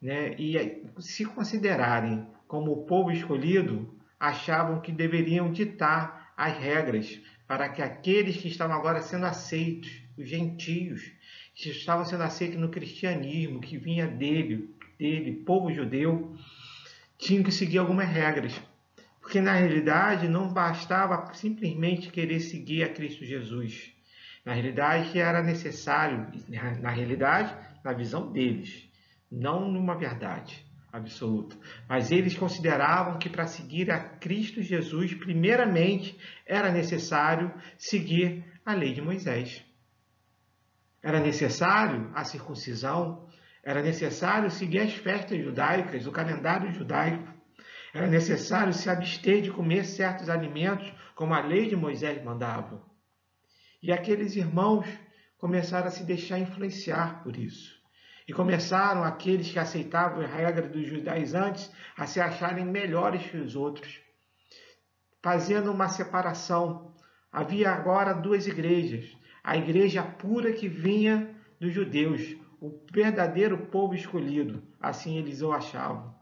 né, 0.00 0.36
e 0.38 0.80
se 1.00 1.24
considerarem 1.24 2.24
como 2.46 2.70
o 2.70 2.86
povo 2.86 3.10
escolhido, 3.10 3.92
achavam 4.18 4.80
que 4.80 4.92
deveriam 4.92 5.50
ditar 5.50 6.32
as 6.36 6.56
regras 6.56 7.20
para 7.48 7.68
que 7.68 7.82
aqueles 7.82 8.36
que 8.36 8.46
estavam 8.46 8.76
agora 8.76 9.00
sendo 9.00 9.26
aceitos, 9.26 9.90
os 10.16 10.28
gentios, 10.28 11.10
que 11.54 11.70
estavam 11.70 12.04
sendo 12.04 12.22
aceitos 12.22 12.60
no 12.60 12.68
cristianismo, 12.68 13.60
que 13.60 13.76
vinha 13.76 14.06
dele, 14.06 14.72
dele, 14.98 15.32
povo 15.44 15.72
judeu, 15.72 16.36
tinham 17.18 17.42
que 17.42 17.52
seguir 17.52 17.78
algumas 17.78 18.08
regras. 18.08 18.58
Porque 19.20 19.40
na 19.40 19.52
realidade 19.52 20.28
não 20.28 20.50
bastava 20.50 21.34
simplesmente 21.34 22.10
querer 22.10 22.40
seguir 22.40 22.84
a 22.84 22.88
Cristo 22.88 23.24
Jesus. 23.24 23.92
Na 24.44 24.54
realidade 24.54 25.18
era 25.18 25.42
necessário, 25.42 26.26
na 26.80 26.90
realidade, 26.90 27.54
na 27.84 27.92
visão 27.92 28.32
deles, 28.32 28.88
não 29.30 29.70
numa 29.70 29.94
verdade 29.94 30.64
absoluta. 30.90 31.54
Mas 31.86 32.10
eles 32.10 32.36
consideravam 32.38 33.18
que 33.18 33.28
para 33.28 33.46
seguir 33.46 33.90
a 33.90 33.98
Cristo 33.98 34.62
Jesus, 34.62 35.12
primeiramente 35.12 36.16
era 36.46 36.72
necessário 36.72 37.52
seguir 37.76 38.44
a 38.64 38.72
lei 38.72 38.94
de 38.94 39.02
Moisés. 39.02 39.62
Era 41.02 41.20
necessário 41.20 42.10
a 42.14 42.24
circuncisão, 42.24 43.27
era 43.68 43.82
necessário 43.82 44.50
seguir 44.50 44.78
as 44.78 44.94
festas 44.94 45.38
judaicas, 45.44 46.06
o 46.06 46.10
calendário 46.10 46.72
judaico. 46.72 47.28
Era 47.92 48.06
necessário 48.06 48.72
se 48.72 48.88
abster 48.88 49.42
de 49.42 49.50
comer 49.50 49.84
certos 49.84 50.30
alimentos, 50.30 50.90
como 51.14 51.34
a 51.34 51.40
lei 51.40 51.68
de 51.68 51.76
Moisés 51.76 52.24
mandava. 52.24 52.82
E 53.82 53.92
aqueles 53.92 54.36
irmãos 54.36 54.86
começaram 55.36 55.86
a 55.86 55.90
se 55.90 56.02
deixar 56.02 56.38
influenciar 56.38 57.22
por 57.22 57.36
isso. 57.36 57.78
E 58.26 58.32
começaram 58.32 59.04
aqueles 59.04 59.52
que 59.52 59.58
aceitavam 59.58 60.22
a 60.24 60.26
regra 60.26 60.66
dos 60.66 60.86
judaizantes 60.86 61.70
a 61.94 62.06
se 62.06 62.22
acharem 62.22 62.64
melhores 62.64 63.26
que 63.26 63.36
os 63.36 63.54
outros, 63.54 64.00
fazendo 65.22 65.70
uma 65.70 65.90
separação. 65.90 66.94
Havia 67.30 67.70
agora 67.70 68.14
duas 68.14 68.46
igrejas: 68.46 69.14
a 69.44 69.58
igreja 69.58 70.02
pura 70.02 70.54
que 70.54 70.68
vinha 70.68 71.36
dos 71.60 71.74
judeus, 71.74 72.47
o 72.60 72.84
verdadeiro 72.92 73.66
povo 73.66 73.94
escolhido, 73.94 74.62
assim 74.80 75.16
eles 75.16 75.42
o 75.42 75.52
achavam. 75.52 76.14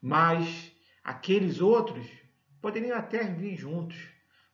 Mas 0.00 0.72
aqueles 1.02 1.60
outros 1.60 2.06
poderiam 2.60 2.96
até 2.96 3.24
vir 3.24 3.56
juntos, 3.56 3.96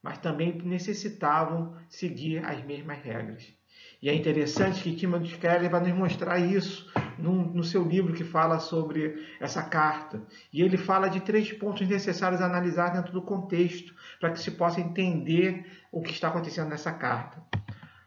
mas 0.03 0.19
também 0.19 0.53
necessitavam 0.63 1.77
seguir 1.89 2.45
as 2.45 2.63
mesmas 2.65 2.99
regras. 2.99 3.53
E 4.01 4.09
é 4.09 4.15
interessante 4.15 4.83
que 4.83 4.97
Timothy 4.97 5.39
Keller 5.39 5.71
vai 5.71 5.81
nos 5.81 5.95
mostrar 5.95 6.39
isso 6.39 6.93
no, 7.19 7.65
seu 7.65 7.83
livro 7.83 8.13
que 8.13 8.25
fala 8.25 8.59
sobre 8.59 9.27
essa 9.41 9.63
carta. 9.63 10.23
E 10.53 10.63
ele 10.63 10.77
fala 10.77 11.09
de 11.09 11.21
três 11.21 11.53
pontos 11.53 11.89
necessários 11.89 12.41
a 12.41 12.47
analisar 12.47 12.91
dentro 12.91 13.13
do 13.13 13.23
contexto, 13.23 13.95
para 14.21 14.31
que 14.31 14.41
se 14.41 14.51
possa 14.53 14.81
entender 14.81 15.65
o 15.91 16.03
que 16.03 16.11
está 16.11 16.29
acontecendo 16.29 16.69
nessa 16.69 16.93
carta. 16.93 17.43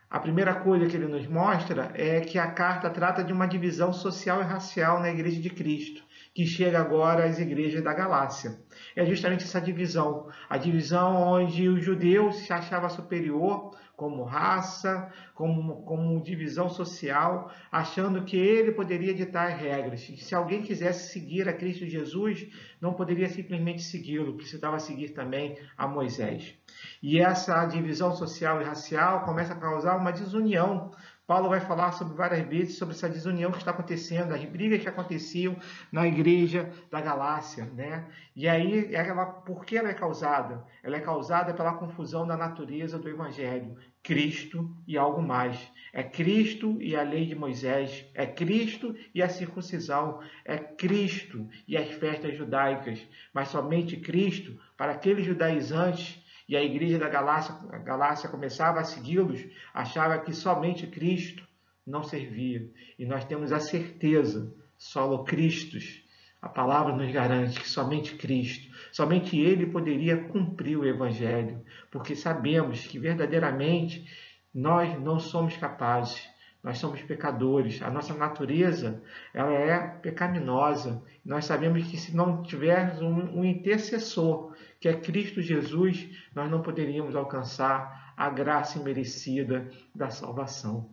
A 0.09 0.21
primeira 0.21 0.55
coisa 0.55 0.85
que 0.85 0.95
ele 0.95 1.07
nos 1.07 1.27
mostra 1.27 1.91
é 1.93 2.21
que 2.21 2.39
a 2.39 2.49
carta 2.49 2.89
trata 2.89 3.21
de 3.21 3.33
uma 3.33 3.45
divisão 3.45 3.91
social 3.91 4.39
e 4.39 4.45
racial 4.45 5.01
na 5.01 5.09
Igreja 5.09 5.41
de 5.41 5.49
Cristo, 5.49 6.01
que 6.33 6.45
chega 6.45 6.79
agora 6.79 7.25
às 7.25 7.39
igrejas 7.39 7.83
da 7.83 7.93
Galácia. 7.93 8.57
É 8.95 9.05
justamente 9.05 9.43
essa 9.43 9.59
divisão, 9.59 10.29
a 10.49 10.57
divisão 10.57 11.13
onde 11.13 11.67
o 11.67 11.81
judeu 11.81 12.31
se 12.31 12.53
achava 12.53 12.87
superior 12.87 13.75
como 13.97 14.23
raça, 14.23 15.11
como, 15.33 15.81
como 15.81 16.21
divisão 16.21 16.69
social, 16.69 17.51
achando 17.71 18.23
que 18.23 18.37
ele 18.37 18.71
poderia 18.71 19.11
ditar 19.11 19.49
regras. 19.49 20.01
Se 20.01 20.35
alguém 20.35 20.61
quisesse 20.61 21.11
seguir 21.11 21.49
a 21.49 21.53
Cristo 21.53 21.83
Jesus, 21.87 22.47
não 22.79 22.93
poderia 22.93 23.27
simplesmente 23.27 23.81
segui-lo, 23.81 24.37
precisava 24.37 24.77
seguir 24.77 25.09
também 25.09 25.57
a 25.75 25.87
Moisés. 25.87 26.53
E 27.01 27.19
essa 27.19 27.65
divisão 27.65 28.15
social 28.15 28.61
e 28.61 28.65
racial 28.65 29.25
começa 29.25 29.53
a 29.53 29.59
causar 29.59 29.97
uma 29.97 30.11
desunião 30.11 30.91
Paulo 31.27 31.49
vai 31.49 31.59
falar 31.59 31.91
sobre 31.91 32.15
várias 32.15 32.47
vezes 32.47 32.77
sobre 32.77 32.95
essa 32.95 33.09
desunião 33.09 33.51
que 33.51 33.57
está 33.57 33.71
acontecendo, 33.71 34.33
as 34.33 34.45
brigas 34.45 34.81
que 34.81 34.87
aconteciam 34.87 35.57
na 35.91 36.07
igreja 36.07 36.71
da 36.89 37.01
Galácia, 37.01 37.65
né? 37.65 38.07
E 38.33 38.47
aí, 38.47 38.95
ela, 38.95 39.25
por 39.25 39.65
que 39.65 39.77
ela 39.77 39.89
é 39.89 39.93
causada? 39.93 40.63
Ela 40.81 40.95
é 40.95 41.01
causada 41.01 41.53
pela 41.53 41.73
confusão 41.73 42.25
da 42.25 42.37
natureza 42.37 42.97
do 42.97 43.09
Evangelho, 43.09 43.75
Cristo 44.01 44.73
e 44.87 44.97
algo 44.97 45.21
mais. 45.21 45.59
É 45.91 46.01
Cristo 46.01 46.81
e 46.81 46.95
a 46.95 47.01
lei 47.01 47.25
de 47.25 47.35
Moisés, 47.35 48.05
é 48.13 48.25
Cristo 48.25 48.95
e 49.13 49.21
a 49.21 49.27
circuncisão, 49.27 50.21
é 50.45 50.57
Cristo 50.57 51.45
e 51.67 51.75
as 51.75 51.89
festas 51.91 52.37
judaicas, 52.37 53.05
mas 53.33 53.49
somente 53.49 53.97
Cristo 53.97 54.57
para 54.77 54.93
aqueles 54.93 55.25
judaizantes 55.25 56.25
e 56.47 56.55
a 56.55 56.63
igreja 56.63 56.97
da 56.97 57.09
Galácia, 57.09 57.53
Galácia 57.83 58.29
começava 58.29 58.79
a 58.79 58.83
segui-los, 58.83 59.45
achava 59.73 60.17
que 60.19 60.33
somente 60.33 60.87
Cristo 60.87 61.45
não 61.85 62.03
servia. 62.03 62.69
E 62.97 63.05
nós 63.05 63.25
temos 63.25 63.51
a 63.51 63.59
certeza, 63.59 64.53
solo 64.77 65.23
Cristos, 65.23 66.03
a 66.41 66.47
palavra 66.47 66.95
nos 66.95 67.11
garante 67.11 67.59
que 67.59 67.67
somente 67.67 68.15
Cristo, 68.15 68.73
somente 68.91 69.37
Ele 69.37 69.65
poderia 69.65 70.17
cumprir 70.17 70.77
o 70.77 70.85
Evangelho, 70.85 71.63
porque 71.91 72.15
sabemos 72.15 72.85
que 72.85 72.99
verdadeiramente 72.99 74.07
nós 74.53 74.97
não 75.01 75.19
somos 75.19 75.57
capazes, 75.57 76.29
nós 76.63 76.77
somos 76.77 77.01
pecadores, 77.01 77.81
a 77.81 77.89
nossa 77.89 78.13
natureza 78.13 79.01
ela 79.33 79.53
é 79.53 79.79
pecaminosa. 79.79 81.03
Nós 81.27 81.43
sabemos 81.43 81.85
que 81.85 81.97
se 81.97 82.15
não 82.15 82.41
tivermos 82.41 83.01
um, 83.01 83.39
um 83.39 83.43
intercessor 83.43 84.55
que 84.79 84.87
é 84.87 84.93
Cristo 84.93 85.41
Jesus, 85.41 86.07
nós 86.33 86.49
não 86.49 86.61
poderíamos 86.61 87.17
alcançar 87.17 88.13
a 88.15 88.29
graça 88.29 88.79
imerecida 88.79 89.69
da 89.93 90.09
salvação. 90.09 90.89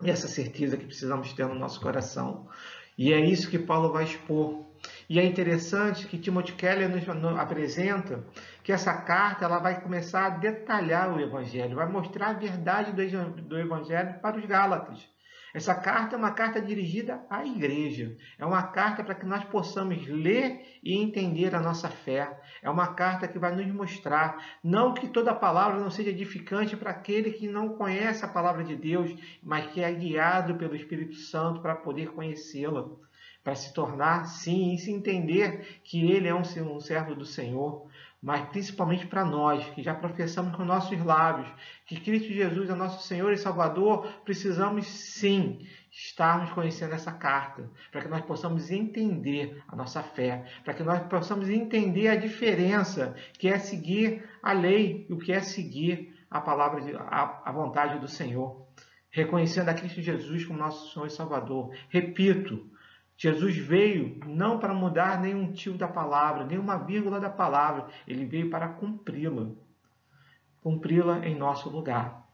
E 0.00 0.10
essa 0.10 0.28
certeza 0.28 0.76
que 0.76 0.86
precisamos 0.86 1.32
ter 1.32 1.44
no 1.44 1.56
nosso 1.56 1.80
coração. 1.80 2.48
E 2.96 3.12
é 3.12 3.18
isso 3.18 3.50
que 3.50 3.58
Paulo 3.58 3.92
vai 3.92 4.04
expor. 4.04 4.64
E 5.10 5.18
é 5.18 5.24
interessante 5.24 6.06
que 6.06 6.18
Timothy 6.18 6.52
Keller 6.52 6.88
nos 6.88 7.08
apresenta 7.36 8.24
que 8.62 8.70
essa 8.70 8.94
carta 8.94 9.44
ela 9.44 9.58
vai 9.58 9.80
começar 9.80 10.26
a 10.26 10.30
detalhar 10.30 11.12
o 11.12 11.20
Evangelho, 11.20 11.74
vai 11.74 11.90
mostrar 11.90 12.28
a 12.28 12.34
verdade 12.34 12.92
do 12.92 13.58
Evangelho 13.58 14.20
para 14.20 14.38
os 14.38 14.46
Gálatas. 14.46 15.17
Essa 15.54 15.74
carta 15.74 16.14
é 16.14 16.18
uma 16.18 16.32
carta 16.32 16.60
dirigida 16.60 17.24
à 17.30 17.44
igreja. 17.44 18.14
É 18.38 18.44
uma 18.44 18.62
carta 18.62 19.02
para 19.02 19.14
que 19.14 19.24
nós 19.24 19.44
possamos 19.44 20.06
ler 20.06 20.78
e 20.82 20.94
entender 20.94 21.54
a 21.54 21.60
nossa 21.60 21.88
fé. 21.88 22.38
É 22.62 22.68
uma 22.68 22.94
carta 22.94 23.26
que 23.26 23.38
vai 23.38 23.54
nos 23.54 23.66
mostrar, 23.72 24.58
não 24.62 24.92
que 24.92 25.08
toda 25.08 25.34
palavra 25.34 25.80
não 25.80 25.90
seja 25.90 26.10
edificante 26.10 26.76
para 26.76 26.90
aquele 26.90 27.32
que 27.32 27.48
não 27.48 27.70
conhece 27.70 28.24
a 28.24 28.28
palavra 28.28 28.62
de 28.64 28.76
Deus, 28.76 29.14
mas 29.42 29.66
que 29.66 29.80
é 29.80 29.92
guiado 29.92 30.56
pelo 30.56 30.76
Espírito 30.76 31.16
Santo 31.16 31.60
para 31.60 31.74
poder 31.74 32.10
conhecê-la, 32.12 32.86
para 33.42 33.54
se 33.54 33.72
tornar, 33.72 34.26
sim, 34.26 34.74
e 34.74 34.78
se 34.78 34.90
entender 34.90 35.80
que 35.82 36.10
ele 36.10 36.28
é 36.28 36.34
um, 36.34 36.44
servo 36.44 37.14
do 37.14 37.24
Senhor 37.24 37.88
mas 38.20 38.48
principalmente 38.48 39.06
para 39.06 39.24
nós, 39.24 39.64
que 39.70 39.82
já 39.82 39.94
professamos 39.94 40.54
com 40.56 40.64
nossos 40.64 40.98
lábios 41.04 41.48
que 41.86 42.00
Cristo 42.00 42.32
Jesus 42.32 42.68
é 42.68 42.74
nosso 42.74 43.06
Senhor 43.06 43.32
e 43.32 43.38
Salvador, 43.38 44.06
precisamos 44.24 44.86
sim 44.86 45.64
estarmos 45.90 46.50
conhecendo 46.50 46.94
essa 46.94 47.12
carta, 47.12 47.70
para 47.92 48.02
que 48.02 48.08
nós 48.08 48.22
possamos 48.22 48.70
entender 48.70 49.62
a 49.68 49.76
nossa 49.76 50.02
fé, 50.02 50.44
para 50.64 50.74
que 50.74 50.82
nós 50.82 51.00
possamos 51.06 51.48
entender 51.48 52.08
a 52.08 52.16
diferença 52.16 53.14
que 53.38 53.48
é 53.48 53.58
seguir 53.58 54.28
a 54.42 54.52
lei 54.52 55.06
e 55.08 55.12
o 55.12 55.18
que 55.18 55.32
é 55.32 55.40
seguir 55.40 56.16
a 56.30 56.40
palavra, 56.40 56.80
de, 56.80 56.94
a, 56.96 57.42
a 57.44 57.52
vontade 57.52 58.00
do 58.00 58.08
Senhor, 58.08 58.66
reconhecendo 59.10 59.68
a 59.68 59.74
Cristo 59.74 60.02
Jesus 60.02 60.44
como 60.44 60.58
nosso 60.58 60.92
Senhor 60.92 61.06
e 61.06 61.10
Salvador. 61.10 61.72
Repito, 61.88 62.68
Jesus 63.20 63.56
veio 63.56 64.20
não 64.26 64.60
para 64.60 64.72
mudar 64.72 65.20
nenhum 65.20 65.50
tio 65.52 65.76
da 65.76 65.88
palavra, 65.88 66.44
nenhuma 66.44 66.78
vírgula 66.78 67.18
da 67.18 67.28
palavra, 67.28 67.88
ele 68.06 68.24
veio 68.24 68.48
para 68.48 68.68
cumpri-la. 68.68 69.48
Cumpri-la 70.62 71.26
em 71.26 71.34
nosso 71.34 71.68
lugar. 71.68 72.24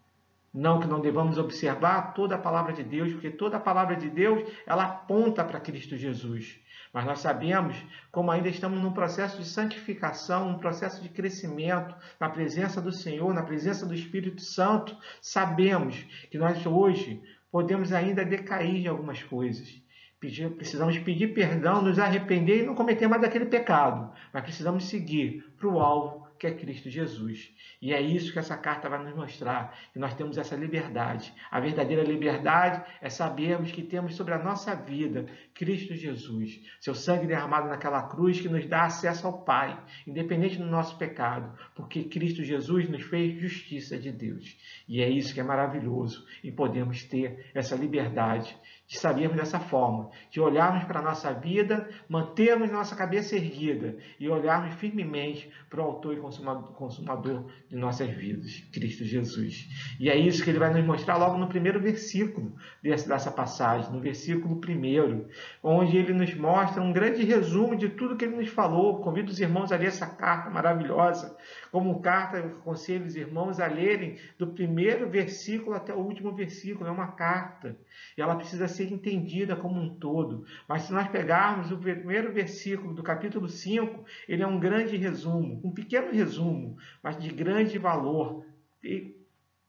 Não 0.52 0.78
que 0.78 0.86
não 0.86 1.00
devamos 1.00 1.38
observar 1.38 2.12
toda 2.12 2.34
a 2.34 2.38
palavra 2.38 2.74
de 2.74 2.84
Deus, 2.84 3.14
porque 3.14 3.30
toda 3.30 3.56
a 3.56 3.60
palavra 3.60 3.96
de 3.96 4.10
Deus, 4.10 4.46
ela 4.66 4.84
aponta 4.84 5.42
para 5.42 5.58
Cristo 5.58 5.96
Jesus. 5.96 6.60
Mas 6.92 7.06
nós 7.06 7.20
sabemos, 7.20 7.82
como 8.12 8.30
ainda 8.30 8.50
estamos 8.50 8.78
num 8.78 8.92
processo 8.92 9.38
de 9.38 9.48
santificação, 9.48 10.50
um 10.50 10.58
processo 10.58 11.02
de 11.02 11.08
crescimento 11.08 11.96
na 12.20 12.28
presença 12.28 12.82
do 12.82 12.92
Senhor, 12.92 13.32
na 13.32 13.42
presença 13.42 13.86
do 13.86 13.94
Espírito 13.94 14.42
Santo, 14.42 14.94
sabemos 15.22 16.02
que 16.30 16.36
nós 16.36 16.66
hoje 16.66 17.22
podemos 17.50 17.90
ainda 17.90 18.22
decair 18.22 18.84
em 18.84 18.86
algumas 18.86 19.22
coisas 19.22 19.82
precisamos 20.20 20.98
pedir 20.98 21.34
perdão, 21.34 21.82
nos 21.82 21.98
arrepender 21.98 22.62
e 22.62 22.66
não 22.66 22.74
cometer 22.74 23.06
mais 23.08 23.22
aquele 23.22 23.46
pecado. 23.46 24.12
Mas 24.32 24.42
precisamos 24.42 24.84
seguir 24.84 25.44
para 25.58 25.68
o 25.68 25.78
alvo 25.78 26.24
que 26.38 26.48
é 26.48 26.54
Cristo 26.54 26.90
Jesus. 26.90 27.50
E 27.80 27.92
é 27.92 28.00
isso 28.00 28.32
que 28.32 28.38
essa 28.38 28.56
carta 28.56 28.88
vai 28.88 29.02
nos 29.02 29.14
mostrar, 29.14 29.78
que 29.92 29.98
nós 29.98 30.14
temos 30.14 30.36
essa 30.36 30.54
liberdade. 30.56 31.32
A 31.50 31.58
verdadeira 31.60 32.02
liberdade 32.02 32.84
é 33.00 33.08
sabermos 33.08 33.72
que 33.72 33.82
temos 33.82 34.14
sobre 34.14 34.34
a 34.34 34.42
nossa 34.42 34.74
vida 34.74 35.26
Cristo 35.54 35.94
Jesus, 35.94 36.60
seu 36.80 36.94
sangue 36.94 37.26
derramado 37.26 37.68
naquela 37.68 38.02
cruz 38.02 38.40
que 38.40 38.48
nos 38.48 38.66
dá 38.66 38.84
acesso 38.84 39.26
ao 39.26 39.44
Pai, 39.44 39.82
independente 40.06 40.58
do 40.58 40.66
nosso 40.66 40.98
pecado, 40.98 41.56
porque 41.74 42.04
Cristo 42.04 42.42
Jesus 42.42 42.88
nos 42.88 43.02
fez 43.04 43.40
justiça 43.40 43.98
de 43.98 44.12
Deus. 44.12 44.56
E 44.88 45.00
é 45.00 45.08
isso 45.08 45.32
que 45.32 45.40
é 45.40 45.44
maravilhoso, 45.44 46.26
e 46.42 46.52
podemos 46.52 47.04
ter 47.04 47.50
essa 47.54 47.74
liberdade 47.74 48.54
de 48.94 49.00
sabermos 49.00 49.36
dessa 49.36 49.58
forma, 49.58 50.08
de 50.30 50.40
olharmos 50.40 50.84
para 50.84 51.00
a 51.00 51.02
nossa 51.02 51.32
vida, 51.32 51.88
mantermos 52.08 52.70
nossa 52.70 52.94
cabeça 52.94 53.34
erguida 53.34 53.96
e 54.20 54.28
olharmos 54.28 54.74
firmemente 54.76 55.50
para 55.68 55.82
o 55.82 55.84
autor 55.84 56.14
e 56.14 56.20
consumador 56.20 57.44
de 57.68 57.74
nossas 57.74 58.08
vidas, 58.08 58.62
Cristo 58.72 59.04
Jesus. 59.04 59.68
E 59.98 60.08
é 60.08 60.16
isso 60.16 60.44
que 60.44 60.50
ele 60.50 60.60
vai 60.60 60.72
nos 60.72 60.84
mostrar 60.84 61.16
logo 61.16 61.36
no 61.36 61.48
primeiro 61.48 61.80
versículo 61.80 62.54
dessa 62.80 63.32
passagem, 63.32 63.92
no 63.92 64.00
versículo 64.00 64.60
primeiro, 64.60 65.26
onde 65.60 65.96
ele 65.96 66.12
nos 66.12 66.32
mostra 66.34 66.80
um 66.80 66.92
grande 66.92 67.24
resumo 67.24 67.74
de 67.74 67.88
tudo 67.88 68.16
que 68.16 68.24
ele 68.24 68.36
nos 68.36 68.48
falou. 68.48 69.00
Convido 69.00 69.32
os 69.32 69.40
irmãos 69.40 69.72
a 69.72 69.76
ler 69.76 69.88
essa 69.88 70.06
carta 70.06 70.48
maravilhosa, 70.50 71.36
como 71.72 72.00
carta, 72.00 72.36
eu 72.36 72.58
aconselho 72.58 73.06
os 73.06 73.16
irmãos 73.16 73.58
a 73.58 73.66
lerem 73.66 74.18
do 74.38 74.46
primeiro 74.46 75.10
versículo 75.10 75.74
até 75.74 75.92
o 75.92 75.98
último 75.98 76.32
versículo, 76.32 76.86
é 76.86 76.92
uma 76.92 77.08
carta, 77.08 77.76
e 78.16 78.22
ela 78.22 78.36
precisa 78.36 78.68
ser 78.68 78.83
entendida 78.92 79.56
como 79.56 79.80
um 79.80 79.94
todo. 79.94 80.44
Mas 80.68 80.82
se 80.82 80.92
nós 80.92 81.08
pegarmos 81.08 81.70
o 81.70 81.78
primeiro 81.78 82.32
versículo 82.32 82.92
do 82.92 83.02
capítulo 83.02 83.48
5, 83.48 84.04
ele 84.28 84.42
é 84.42 84.46
um 84.46 84.58
grande 84.58 84.96
resumo, 84.96 85.60
um 85.64 85.72
pequeno 85.72 86.12
resumo, 86.12 86.76
mas 87.02 87.16
de 87.16 87.30
grande 87.30 87.78
valor 87.78 88.44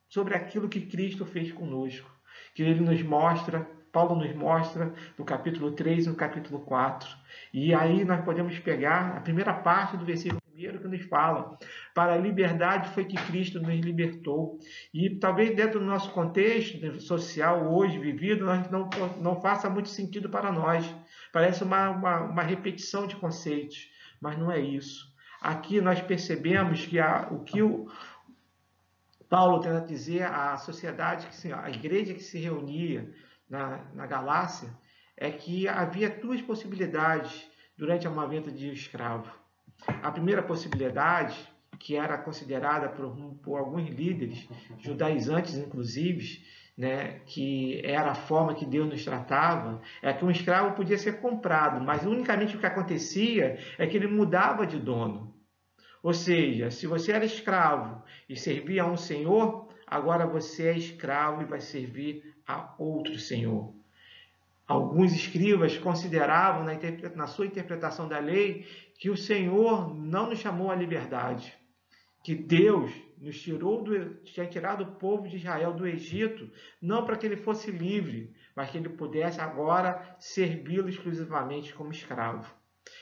sobre 0.09 0.35
aquilo 0.35 0.69
que 0.69 0.81
Cristo 0.81 1.25
fez 1.25 1.51
conosco. 1.51 2.09
Que 2.53 2.63
ele 2.63 2.81
nos 2.81 3.01
mostra, 3.01 3.69
Paulo 3.91 4.15
nos 4.15 4.35
mostra 4.35 4.93
no 5.17 5.23
capítulo 5.23 5.71
3 5.71 6.05
e 6.05 6.09
no 6.09 6.15
capítulo 6.15 6.59
4. 6.59 7.09
E 7.53 7.73
aí 7.73 8.03
nós 8.03 8.23
podemos 8.25 8.57
pegar 8.59 9.15
a 9.15 9.21
primeira 9.21 9.53
parte 9.53 9.95
do 9.95 10.05
versículo 10.05 10.41
primeiro 10.55 10.79
que 10.79 10.87
nos 10.87 11.01
fala. 11.03 11.57
Para 11.93 12.13
a 12.13 12.17
liberdade 12.17 12.89
foi 12.93 13.03
que 13.03 13.17
Cristo 13.27 13.59
nos 13.59 13.77
libertou. 13.79 14.57
E 14.93 15.09
talvez 15.09 15.53
dentro 15.53 15.79
do 15.79 15.85
nosso 15.85 16.09
contexto 16.11 17.01
social 17.01 17.73
hoje 17.73 17.99
vivido, 17.99 18.45
não, 18.45 18.89
não 19.21 19.41
faça 19.41 19.69
muito 19.69 19.89
sentido 19.89 20.29
para 20.29 20.51
nós. 20.51 20.85
Parece 21.33 21.63
uma, 21.63 21.89
uma, 21.89 22.19
uma 22.21 22.41
repetição 22.41 23.05
de 23.05 23.17
conceitos, 23.17 23.89
mas 24.21 24.37
não 24.37 24.49
é 24.49 24.59
isso. 24.59 25.13
Aqui 25.41 25.81
nós 25.81 26.01
percebemos 26.01 26.85
que 26.85 26.97
a, 26.97 27.27
o 27.29 27.43
que 27.43 27.61
o, 27.61 27.91
Paulo 29.29 29.59
tenta 29.59 29.81
dizer 29.81 30.23
à 30.23 30.55
sociedade, 30.55 31.27
que 31.27 31.35
se, 31.35 31.51
a 31.51 31.69
igreja 31.69 32.13
que 32.13 32.23
se 32.23 32.39
reunia 32.39 33.13
na, 33.49 33.83
na 33.93 34.07
Galácia, 34.07 34.69
é 35.17 35.29
que 35.29 35.67
havia 35.67 36.09
duas 36.09 36.41
possibilidades 36.41 37.45
durante 37.77 38.07
a 38.07 38.09
movimento 38.09 38.51
de 38.51 38.71
escravo. 38.71 39.44
A 39.87 40.11
primeira 40.11 40.41
possibilidade, 40.41 41.37
que 41.79 41.95
era 41.95 42.17
considerada 42.17 42.89
por, 42.89 43.15
por 43.43 43.57
alguns 43.57 43.89
líderes, 43.89 44.47
judaizantes 44.79 45.55
inclusive, 45.55 46.43
né, 46.77 47.19
que 47.25 47.81
era 47.85 48.11
a 48.11 48.15
forma 48.15 48.55
que 48.55 48.65
Deus 48.65 48.89
nos 48.89 49.03
tratava, 49.03 49.81
é 50.01 50.11
que 50.11 50.25
um 50.25 50.31
escravo 50.31 50.75
podia 50.75 50.97
ser 50.97 51.21
comprado, 51.21 51.83
mas 51.83 52.03
unicamente 52.03 52.55
o 52.55 52.59
que 52.59 52.65
acontecia 52.65 53.57
é 53.77 53.87
que 53.87 53.95
ele 53.95 54.07
mudava 54.07 54.65
de 54.65 54.77
dono. 54.77 55.33
Ou 56.03 56.13
seja, 56.13 56.69
se 56.69 56.85
você 56.85 57.13
era 57.13 57.25
escravo 57.25 58.03
e 58.29 58.35
servia 58.35 58.83
a 58.83 58.87
um 58.87 58.97
senhor, 58.97 59.69
agora 59.87 60.27
você 60.27 60.67
é 60.67 60.77
escravo 60.77 61.41
e 61.41 61.45
vai 61.45 61.59
servir 61.59 62.35
a 62.47 62.75
outro 62.77 63.17
senhor. 63.17 63.73
Alguns 64.67 65.13
escribas 65.13 65.77
consideravam, 65.77 66.65
na, 67.15 67.27
sua 67.27 67.45
interpretação 67.45 68.07
da 68.07 68.17
lei, 68.17 68.65
que 68.97 69.09
o 69.09 69.17
Senhor 69.17 69.95
não 69.95 70.29
nos 70.29 70.39
chamou 70.39 70.71
à 70.71 70.75
liberdade, 70.75 71.53
que 72.23 72.33
Deus 72.33 72.91
nos 73.17 73.39
tirou 73.39 73.83
do, 73.83 74.15
tinha 74.23 74.47
tirado 74.47 74.83
o 74.83 74.95
povo 74.95 75.27
de 75.27 75.37
Israel 75.37 75.73
do 75.73 75.87
Egito, 75.87 76.49
não 76.81 77.05
para 77.05 77.15
que 77.15 77.25
ele 77.25 77.37
fosse 77.37 77.69
livre, 77.69 78.33
mas 78.55 78.71
que 78.71 78.77
ele 78.77 78.89
pudesse 78.89 79.39
agora 79.39 80.15
servi-lo 80.19 80.89
exclusivamente 80.89 81.73
como 81.73 81.91
escravo. 81.91 82.51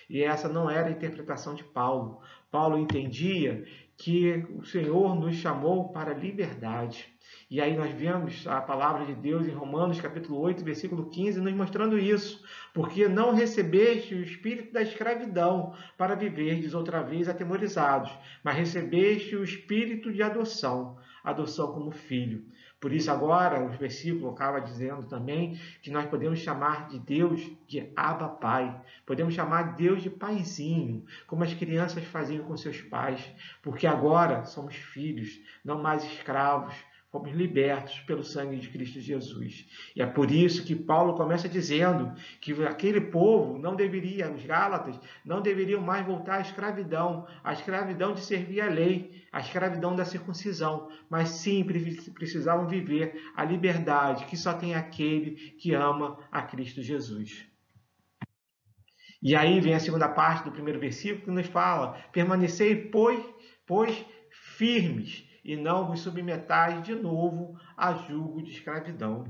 E 0.10 0.22
essa 0.22 0.50
não 0.50 0.70
era 0.70 0.88
a 0.88 0.92
interpretação 0.92 1.56
de 1.56 1.64
Paulo. 1.64 2.22
Paulo 2.52 2.78
entendia 2.78 3.66
que 3.98 4.46
o 4.56 4.66
Senhor 4.66 5.16
nos 5.16 5.36
chamou 5.36 5.90
para 5.90 6.12
a 6.12 6.18
liberdade. 6.18 7.14
E 7.50 7.62
aí 7.62 7.78
nós 7.78 7.92
vemos 7.94 8.48
a 8.48 8.60
palavra 8.62 9.06
de 9.06 9.14
Deus 9.14 9.48
em 9.48 9.52
Romanos 9.52 10.02
capítulo 10.02 10.40
8, 10.40 10.64
versículo 10.64 11.10
15, 11.10 11.40
nos 11.40 11.54
mostrando 11.54 11.98
isso. 11.98 12.44
Porque 12.74 13.08
não 13.08 13.34
recebeste 13.34 14.16
o 14.16 14.24
espírito 14.24 14.74
da 14.74 14.82
escravidão 14.82 15.74
para 15.98 16.16
viverdes 16.16 16.74
outra 16.74 17.02
vez 17.02 17.30
atemorizados, 17.30 18.12
mas 18.44 18.56
recebeste 18.56 19.36
o 19.36 19.44
espírito 19.44 20.12
de 20.12 20.24
adoção, 20.24 20.98
adoção 21.24 21.72
como 21.72 21.92
filho. 21.92 22.44
Por 22.84 22.92
isso 22.92 23.10
agora 23.10 23.64
o 23.64 23.70
versículo 23.70 24.30
acaba 24.32 24.60
dizendo 24.60 25.04
também 25.04 25.58
que 25.82 25.90
nós 25.90 26.06
podemos 26.06 26.40
chamar 26.40 26.90
de 26.90 27.00
Deus 27.00 27.50
de 27.66 27.90
Abba 27.96 28.28
Pai. 28.28 28.78
Podemos 29.06 29.34
chamar 29.34 29.78
Deus 29.78 30.04
de 30.04 30.10
paizinho, 30.10 31.06
como 31.26 31.46
as 31.46 31.54
crianças 31.54 32.04
faziam 32.04 32.44
com 32.44 32.58
seus 32.58 32.82
pais, 32.82 33.34
porque 33.62 33.88
agora 33.88 34.44
somos 34.44 34.76
filhos, 34.76 35.40
não 35.64 35.82
mais 35.82 36.04
escravos, 36.04 36.76
fomos 37.14 37.32
libertos 37.32 38.00
pelo 38.00 38.24
sangue 38.24 38.58
de 38.58 38.70
Cristo 38.70 39.00
Jesus. 39.00 39.68
E 39.96 40.02
é 40.02 40.06
por 40.08 40.32
isso 40.32 40.66
que 40.66 40.76
Paulo 40.76 41.14
começa 41.14 41.48
dizendo 41.48 42.12
que 42.42 42.52
aquele 42.66 43.00
povo 43.00 43.60
não 43.60 43.76
deveria, 43.76 44.32
os 44.32 44.44
Gálatas, 44.44 45.00
não 45.24 45.40
deveriam 45.40 45.80
mais 45.80 46.04
voltar 46.04 46.40
à 46.40 46.42
escravidão, 46.42 47.28
à 47.44 47.54
escravidão 47.54 48.16
de 48.16 48.22
servir 48.22 48.62
a 48.62 48.68
lei, 48.68 49.24
à 49.32 49.40
escravidão 49.40 49.96
da 49.96 50.04
circuncisão, 50.04 50.90
mas 51.08 51.30
sim 51.30 51.64
precisavam 52.16 52.68
viver 52.68 53.14
a 53.36 53.46
liberdade 53.46 54.26
que 54.26 54.36
só 54.36 54.52
tem 54.52 54.74
aquele 54.74 55.36
que 55.60 55.72
ama 55.76 56.18
a 56.32 56.42
Cristo 56.42 56.82
Jesus. 56.82 57.46
E 59.22 59.36
aí 59.36 59.62
vem 59.62 59.76
a 59.76 59.80
segunda 59.80 60.10
parte 60.10 60.46
do 60.46 60.52
primeiro 60.52 60.80
versículo 60.80 61.26
que 61.26 61.32
nos 61.32 61.46
fala: 61.46 61.94
permanecei, 62.12 62.76
pois, 62.76 63.24
pois 63.68 64.04
firmes 64.58 65.32
e 65.44 65.56
não 65.56 65.88
vos 65.88 66.00
submetais 66.02 66.84
de 66.84 66.96
novo 66.96 67.60
a 67.76 67.94
julgo 67.94 68.42
de 68.42 68.52
escravidão. 68.52 69.26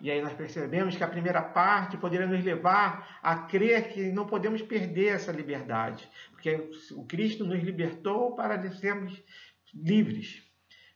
E 0.00 0.10
aí 0.10 0.20
nós 0.20 0.34
percebemos 0.34 0.94
que 0.94 1.04
a 1.04 1.08
primeira 1.08 1.40
parte 1.40 1.96
poderia 1.96 2.26
nos 2.26 2.44
levar 2.44 3.18
a 3.22 3.36
crer 3.36 3.88
que 3.88 4.12
não 4.12 4.26
podemos 4.26 4.60
perder 4.60 5.14
essa 5.14 5.32
liberdade, 5.32 6.08
porque 6.32 6.70
o 6.92 7.04
Cristo 7.04 7.44
nos 7.44 7.62
libertou 7.62 8.34
para 8.34 8.70
sermos 8.72 9.22
livres. 9.74 10.42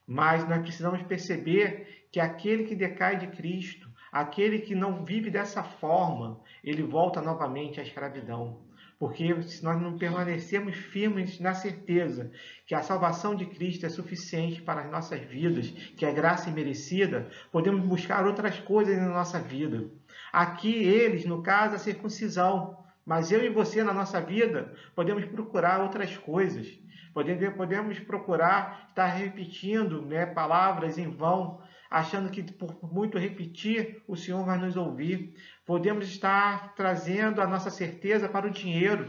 Mas 0.06 0.46
nós 0.46 0.60
precisamos 0.60 1.02
perceber 1.02 2.08
que 2.12 2.20
aquele 2.20 2.64
que 2.64 2.74
decai 2.74 3.16
de 3.16 3.28
Cristo, 3.28 3.88
aquele 4.12 4.58
que 4.58 4.74
não 4.74 5.04
vive 5.04 5.30
dessa 5.30 5.62
forma, 5.62 6.40
ele 6.62 6.82
volta 6.82 7.22
novamente 7.22 7.80
à 7.80 7.82
escravidão. 7.82 8.60
Porque 9.00 9.42
se 9.44 9.64
nós 9.64 9.80
não 9.80 9.96
permanecermos 9.96 10.76
firmes 10.76 11.40
na 11.40 11.54
certeza 11.54 12.30
que 12.66 12.74
a 12.74 12.82
salvação 12.82 13.34
de 13.34 13.46
Cristo 13.46 13.86
é 13.86 13.88
suficiente 13.88 14.60
para 14.60 14.82
as 14.82 14.90
nossas 14.90 15.22
vidas, 15.22 15.70
que 15.96 16.04
é 16.04 16.12
graça 16.12 16.50
imerecida, 16.50 17.30
podemos 17.50 17.80
buscar 17.80 18.26
outras 18.26 18.60
coisas 18.60 18.98
na 18.98 19.08
nossa 19.08 19.40
vida. 19.40 19.90
Aqui, 20.30 20.74
eles, 20.84 21.24
no 21.24 21.42
caso, 21.42 21.76
a 21.76 21.78
circuncisão. 21.78 22.78
Mas 23.06 23.32
eu 23.32 23.42
e 23.42 23.48
você, 23.48 23.82
na 23.82 23.94
nossa 23.94 24.20
vida, 24.20 24.74
podemos 24.94 25.24
procurar 25.24 25.80
outras 25.80 26.14
coisas. 26.18 26.68
Podemos, 27.14 27.98
procurar 28.00 28.88
estar 28.90 29.06
repetindo 29.06 30.02
né, 30.02 30.26
palavras 30.26 30.98
em 30.98 31.08
vão, 31.08 31.62
achando 31.90 32.30
que 32.30 32.42
por 32.42 32.92
muito 32.92 33.18
repetir, 33.18 34.02
o 34.06 34.14
Senhor 34.14 34.44
vai 34.44 34.58
nos 34.58 34.76
ouvir. 34.76 35.34
Podemos 35.70 36.08
estar 36.08 36.74
trazendo 36.74 37.40
a 37.40 37.46
nossa 37.46 37.70
certeza 37.70 38.28
para 38.28 38.48
o 38.48 38.50
dinheiro, 38.50 39.08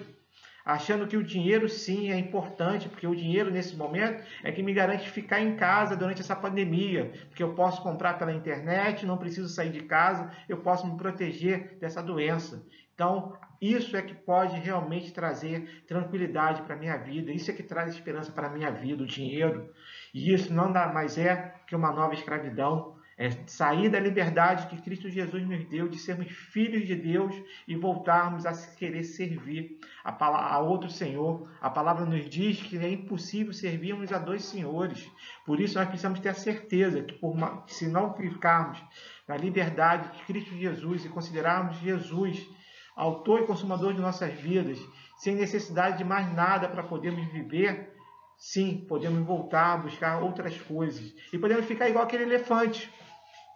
achando 0.63 1.08
que 1.08 1.17
o 1.17 1.24
dinheiro 1.24 1.67
sim 1.67 2.12
é 2.12 2.19
importante, 2.19 2.88
porque 2.88 3.08
o 3.08 3.15
dinheiro 3.15 3.50
nesse 3.50 3.76
momento 3.76 4.24
é 4.43 4.52
que 4.52 4.62
me 4.62 4.71
garante 4.71 5.10
ficar 5.10 5.39
em 5.41 5.56
casa 5.56 5.97
durante 5.97 6.21
essa 6.21 6.36
pandemia, 6.36 7.13
porque 7.30 7.41
eu 7.41 7.56
posso 7.56 7.82
comprar 7.82 8.19
pela 8.19 8.32
internet, 8.32 9.08
não 9.08 9.17
preciso 9.17 9.50
sair 9.50 9.71
de 9.71 9.82
casa, 9.86 10.32
eu 10.47 10.58
posso 10.58 10.86
me 10.86 10.95
proteger 10.95 11.80
dessa 11.80 12.00
doença. 12.00 12.63
Então, 12.93 13.36
isso 13.60 13.97
é 13.97 14.02
que 14.04 14.13
pode 14.13 14.56
realmente 14.60 15.12
trazer 15.12 15.84
tranquilidade 15.88 16.62
para 16.62 16.76
a 16.76 16.78
minha 16.78 16.97
vida, 16.97 17.32
isso 17.32 17.50
é 17.50 17.56
que 17.56 17.63
traz 17.63 17.91
esperança 17.91 18.32
para 18.32 18.45
a 18.45 18.52
minha 18.52 18.69
vida, 18.69 19.02
o 19.02 19.08
dinheiro. 19.08 19.74
E 20.13 20.32
isso 20.32 20.54
não 20.54 20.71
dá 20.71 20.93
mais 20.93 21.17
é 21.17 21.56
que 21.65 21.76
uma 21.76 21.91
nova 21.91 22.13
escravidão, 22.13 23.00
É 23.21 23.29
sair 23.45 23.88
da 23.88 23.99
liberdade 23.99 24.65
que 24.65 24.81
Cristo 24.81 25.07
Jesus 25.07 25.47
nos 25.47 25.63
deu 25.65 25.88
de 25.88 25.99
sermos 25.99 26.31
filhos 26.31 26.88
de 26.88 26.95
Deus 26.95 27.36
e 27.67 27.75
voltarmos 27.75 28.47
a 28.47 28.51
querer 28.75 29.03
servir 29.03 29.77
a, 30.03 30.25
a 30.55 30.57
outro 30.57 30.89
Senhor. 30.89 31.47
A 31.62 31.69
palavra 31.69 32.03
nos 32.03 32.27
diz 32.27 32.60
que 32.63 32.79
é 32.79 32.89
impossível 32.89 33.53
servirmos 33.53 34.12
a 34.12 34.17
dois 34.17 34.43
senhores. 34.45 35.07
Por 35.45 35.60
isso 35.60 35.77
nós 35.77 35.88
precisamos 35.88 36.19
ter 36.19 36.29
a 36.29 36.34
certeza 36.34 37.03
que 37.03 37.13
por, 37.13 37.36
se 37.67 37.88
não 37.88 38.12
ficarmos 38.15 38.84
na 39.27 39.38
liberdade 39.38 40.17
de 40.17 40.23
Cristo 40.23 40.55
Jesus 40.55 41.05
e 41.05 41.10
considerarmos 41.10 41.77
Jesus 41.77 42.49
autor 42.95 43.41
e 43.41 43.45
consumador 43.45 43.93
de 43.93 44.01
nossas 44.01 44.34
vidas, 44.34 44.79
sem 45.17 45.36
necessidade 45.36 45.99
de 45.99 46.03
mais 46.03 46.34
nada 46.34 46.67
para 46.67 46.81
podermos 46.81 47.31
viver, 47.31 47.95
sim, 48.36 48.84
podemos 48.89 49.23
voltar 49.23 49.73
a 49.73 49.77
buscar 49.77 50.23
outras 50.23 50.60
coisas. 50.62 51.13
E 51.31 51.38
podemos 51.38 51.67
ficar 51.67 51.88
igual 51.88 52.03
aquele 52.03 52.23
elefante 52.23 52.91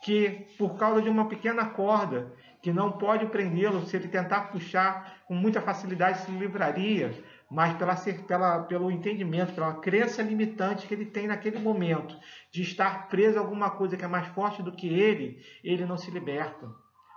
que 0.06 0.46
por 0.56 0.78
causa 0.78 1.02
de 1.02 1.10
uma 1.10 1.28
pequena 1.28 1.66
corda 1.66 2.32
que 2.62 2.72
não 2.72 2.92
pode 2.92 3.26
prendê-lo, 3.26 3.84
se 3.88 3.96
ele 3.96 4.08
tentar 4.08 4.52
puxar 4.52 5.16
com 5.28 5.34
muita 5.34 5.60
facilidade 5.60 6.20
se 6.20 6.30
livraria, 6.30 7.12
mas 7.50 7.76
pela, 7.76 7.96
pela, 8.28 8.64
pelo 8.66 8.92
entendimento, 8.92 9.54
pela 9.54 9.74
crença 9.74 10.22
limitante 10.22 10.86
que 10.86 10.94
ele 10.94 11.08
tem 11.08 11.26
naquele 11.26 11.58
momento 11.58 12.16
de 12.52 12.62
estar 12.62 13.08
preso 13.08 13.40
a 13.40 13.42
alguma 13.42 13.72
coisa 13.72 13.98
que 13.98 14.06
é 14.06 14.08
mais 14.08 14.28
forte 14.28 14.62
do 14.62 14.72
que 14.72 14.88
ele, 14.88 15.44
ele 15.64 15.86
não 15.86 15.98
se 15.98 16.12
liberta. 16.12 16.70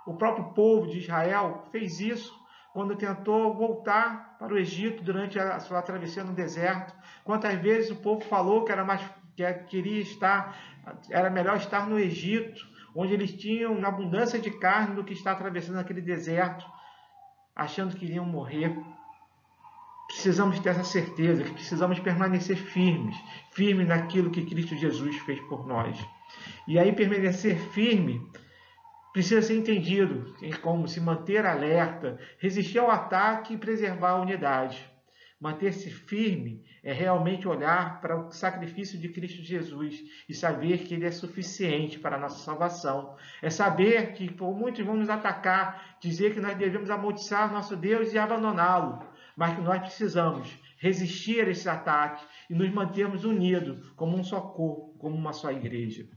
O 0.07 0.15
próprio 0.15 0.45
povo 0.55 0.87
de 0.87 0.97
Israel 0.97 1.67
fez 1.71 1.99
isso 1.99 2.35
quando 2.73 2.95
tentou 2.95 3.53
voltar 3.53 4.35
para 4.39 4.51
o 4.51 4.57
Egito 4.57 5.03
durante 5.03 5.37
a 5.37 5.59
sua 5.59 5.83
travessia 5.83 6.23
no 6.23 6.33
deserto. 6.33 6.91
Quantas 7.23 7.53
vezes 7.61 7.91
o 7.91 7.97
povo 7.97 8.21
falou 8.21 8.65
que 8.65 8.71
era 8.71 8.83
mais 8.83 9.01
que 9.35 9.53
queria 9.65 10.01
estar, 10.01 10.57
era 11.09 11.29
melhor 11.29 11.57
estar 11.57 11.87
no 11.87 11.97
Egito, 11.97 12.67
onde 12.95 13.13
eles 13.13 13.31
tinham 13.33 13.85
abundância 13.85 14.39
de 14.39 14.51
carne 14.51 14.95
do 14.95 15.03
que 15.03 15.13
estar 15.13 15.33
atravessando 15.33 15.79
aquele 15.79 16.01
deserto, 16.01 16.65
achando 17.55 17.95
que 17.95 18.05
iriam 18.05 18.25
morrer. 18.25 18.75
Precisamos 20.07 20.59
ter 20.59 20.69
essa 20.69 20.83
certeza 20.83 21.43
que 21.43 21.53
precisamos 21.53 21.99
permanecer 21.99 22.57
firmes, 22.57 23.15
firmes 23.51 23.87
naquilo 23.87 24.31
que 24.31 24.45
Cristo 24.45 24.75
Jesus 24.75 25.17
fez 25.19 25.39
por 25.41 25.67
nós. 25.67 25.97
E 26.67 26.79
aí 26.79 26.91
permanecer 26.91 27.57
firme 27.71 28.21
precisa 29.13 29.41
ser 29.41 29.57
entendido 29.57 30.35
como 30.61 30.87
se 30.87 30.99
manter 30.99 31.45
alerta, 31.45 32.19
resistir 32.39 32.79
ao 32.79 32.89
ataque 32.89 33.53
e 33.53 33.57
preservar 33.57 34.11
a 34.11 34.21
unidade. 34.21 34.83
Manter-se 35.39 35.89
firme 35.89 36.63
é 36.83 36.93
realmente 36.93 37.47
olhar 37.47 37.99
para 38.01 38.19
o 38.19 38.31
sacrifício 38.31 38.97
de 38.97 39.09
Cristo 39.09 39.41
Jesus 39.41 40.01
e 40.27 40.33
saber 40.33 40.79
que 40.79 40.93
ele 40.93 41.05
é 41.05 41.11
suficiente 41.11 41.99
para 41.99 42.15
a 42.15 42.19
nossa 42.19 42.39
salvação. 42.43 43.15
É 43.41 43.49
saber 43.49 44.13
que 44.13 44.31
por 44.31 44.55
muitos 44.55 44.85
vão 44.85 44.95
nos 44.95 45.09
atacar, 45.09 45.97
dizer 45.99 46.33
que 46.33 46.39
nós 46.39 46.57
devemos 46.57 46.89
amaldiçoar 46.89 47.51
nosso 47.51 47.75
Deus 47.75 48.13
e 48.13 48.17
abandoná-lo, 48.17 49.05
mas 49.35 49.55
que 49.55 49.61
nós 49.61 49.79
precisamos 49.79 50.49
resistir 50.77 51.45
a 51.45 51.51
esse 51.51 51.67
ataque 51.67 52.25
e 52.49 52.53
nos 52.53 52.71
mantermos 52.71 53.25
unidos 53.25 53.91
como 53.95 54.17
um 54.17 54.23
só 54.23 54.39
corpo, 54.39 54.97
como 54.97 55.15
uma 55.15 55.33
só 55.33 55.51
igreja. 55.51 56.07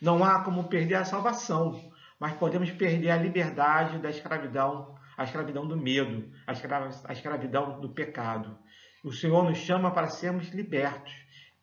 Não 0.00 0.24
há 0.24 0.40
como 0.40 0.64
perder 0.64 0.96
a 0.96 1.04
salvação, 1.04 1.92
mas 2.18 2.34
podemos 2.34 2.70
perder 2.70 3.10
a 3.10 3.16
liberdade 3.16 3.98
da 3.98 4.10
escravidão 4.10 4.94
a 5.16 5.24
escravidão 5.24 5.66
do 5.66 5.76
medo, 5.76 6.30
a 6.46 7.12
escravidão 7.12 7.80
do 7.80 7.88
pecado. 7.88 8.58
O 9.04 9.12
Senhor 9.12 9.44
nos 9.44 9.58
chama 9.58 9.90
para 9.90 10.08
sermos 10.08 10.48
libertos. 10.48 11.12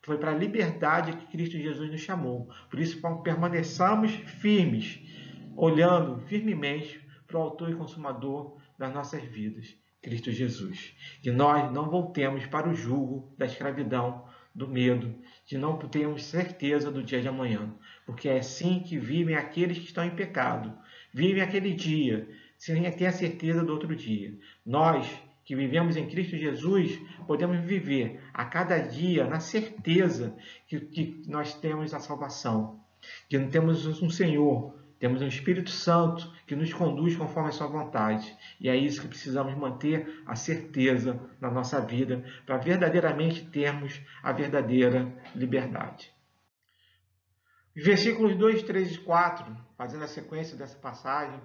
Foi 0.02 0.16
para 0.16 0.30
a 0.30 0.34
liberdade 0.34 1.16
que 1.16 1.26
Cristo 1.26 1.58
Jesus 1.58 1.90
nos 1.90 2.00
chamou. 2.00 2.48
Por 2.70 2.78
isso, 2.78 3.02
permaneçamos 3.24 4.12
firmes, 4.12 5.00
olhando 5.56 6.20
firmemente 6.28 7.04
para 7.26 7.38
o 7.38 7.42
autor 7.42 7.70
e 7.70 7.74
consumador 7.74 8.56
das 8.78 8.94
nossas 8.94 9.24
vidas, 9.24 9.76
Cristo 10.00 10.30
Jesus. 10.30 10.94
Que 11.20 11.32
nós 11.32 11.72
não 11.72 11.90
voltemos 11.90 12.46
para 12.46 12.68
o 12.68 12.74
jugo 12.74 13.34
da 13.36 13.46
escravidão, 13.46 14.24
do 14.54 14.68
medo, 14.68 15.12
de 15.44 15.58
não 15.58 15.76
termos 15.78 16.24
certeza 16.24 16.92
do 16.92 17.02
dia 17.02 17.20
de 17.20 17.28
amanhã. 17.28 17.74
Porque 18.06 18.28
é 18.28 18.38
assim 18.38 18.80
que 18.80 18.98
vivem 18.98 19.34
aqueles 19.34 19.78
que 19.78 19.86
estão 19.86 20.04
em 20.04 20.14
pecado. 20.14 20.72
Vivem 21.12 21.42
aquele 21.42 21.74
dia 21.74 22.28
sem 22.56 22.88
ter 22.92 23.06
a 23.06 23.12
certeza 23.12 23.64
do 23.64 23.72
outro 23.72 23.96
dia. 23.96 24.38
Nós 24.64 25.10
que 25.44 25.56
vivemos 25.56 25.96
em 25.96 26.08
Cristo 26.08 26.36
Jesus, 26.36 27.00
podemos 27.26 27.58
viver 27.60 28.20
a 28.32 28.44
cada 28.44 28.78
dia 28.78 29.26
na 29.26 29.40
certeza 29.40 30.36
que, 30.66 30.80
que 30.80 31.22
nós 31.26 31.54
temos 31.54 31.92
a 31.92 32.00
salvação, 32.00 32.80
que 33.28 33.38
temos 33.46 33.86
um 34.02 34.10
Senhor, 34.10 34.74
temos 35.02 35.20
um 35.20 35.26
Espírito 35.26 35.70
Santo 35.70 36.32
que 36.46 36.54
nos 36.54 36.72
conduz 36.72 37.16
conforme 37.16 37.48
a 37.48 37.52
sua 37.52 37.66
vontade. 37.66 38.36
E 38.60 38.68
é 38.68 38.76
isso 38.76 39.00
que 39.00 39.08
precisamos 39.08 39.52
manter 39.56 40.22
a 40.24 40.36
certeza 40.36 41.20
na 41.40 41.50
nossa 41.50 41.80
vida, 41.80 42.24
para 42.46 42.58
verdadeiramente 42.58 43.44
termos 43.46 44.00
a 44.22 44.30
verdadeira 44.30 45.12
liberdade. 45.34 46.12
Os 47.76 47.84
versículos 47.84 48.36
2, 48.36 48.62
3 48.62 48.94
e 48.94 48.98
4, 48.98 49.56
fazendo 49.76 50.04
a 50.04 50.08
sequência 50.08 50.56
dessa 50.56 50.78
passagem, 50.78 51.40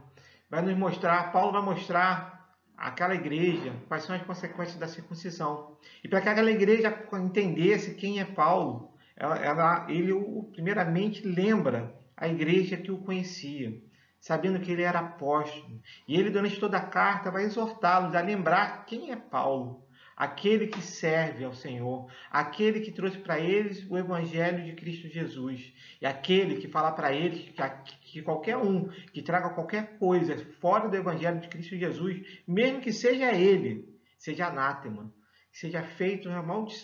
vai 0.49 0.61
nos 0.61 0.77
mostrar, 0.77 1.31
Paulo 1.31 1.53
vai 1.53 1.63
mostrar 1.63 2.36
aquela 2.77 3.15
igreja 3.15 3.73
quais 3.87 4.03
são 4.03 4.15
as 4.15 4.21
consequências 4.21 4.77
da 4.77 4.87
circuncisão. 4.87 5.77
E 6.03 6.07
para 6.07 6.21
que 6.21 6.29
aquela 6.29 6.51
igreja 6.51 6.95
entendesse 7.13 7.95
quem 7.95 8.19
é 8.19 8.25
Paulo, 8.25 8.93
ela, 9.15 9.37
ela, 9.37 9.85
ele 9.89 10.13
primeiramente 10.51 11.25
lembra 11.25 11.95
a 12.15 12.27
igreja 12.27 12.77
que 12.77 12.91
o 12.91 12.99
conhecia, 12.99 13.81
sabendo 14.19 14.59
que 14.59 14.71
ele 14.71 14.83
era 14.83 14.99
apóstolo. 14.99 15.81
E 16.07 16.15
ele, 16.15 16.29
durante 16.29 16.59
toda 16.59 16.77
a 16.77 16.85
carta, 16.85 17.31
vai 17.31 17.43
exortá-los 17.43 18.13
a 18.13 18.21
lembrar 18.21 18.85
quem 18.85 19.11
é 19.11 19.15
Paulo 19.15 19.86
aquele 20.17 20.65
que 20.65 20.81
serve 20.81 21.45
ao 21.45 21.53
Senhor, 21.53 22.11
aquele 22.31 22.79
que 22.79 22.91
trouxe 22.91 23.19
para 23.19 23.39
eles 23.39 23.85
o 23.87 23.95
Evangelho 23.95 24.65
de 24.65 24.73
Cristo 24.73 25.07
Jesus, 25.07 25.71
e 26.01 26.07
aquele 26.07 26.55
que 26.55 26.67
fala 26.67 26.91
para 26.91 27.13
eles 27.13 27.41
que, 27.49 27.97
que, 28.01 28.21
qualquer 28.23 28.57
um 28.57 28.89
que 29.13 29.21
traga 29.21 29.51
qualquer 29.51 29.99
coisa 29.99 30.35
fora 30.59 30.89
do 30.89 30.95
Evangelho 30.95 31.39
de 31.39 31.47
Cristo 31.47 31.77
Jesus, 31.77 32.41
mesmo 32.47 32.81
que 32.81 32.91
seja 32.91 33.31
ele, 33.31 33.87
seja 34.17 34.47
anátema, 34.47 35.13
que 35.51 35.59
seja 35.59 35.83
feito 35.83 36.29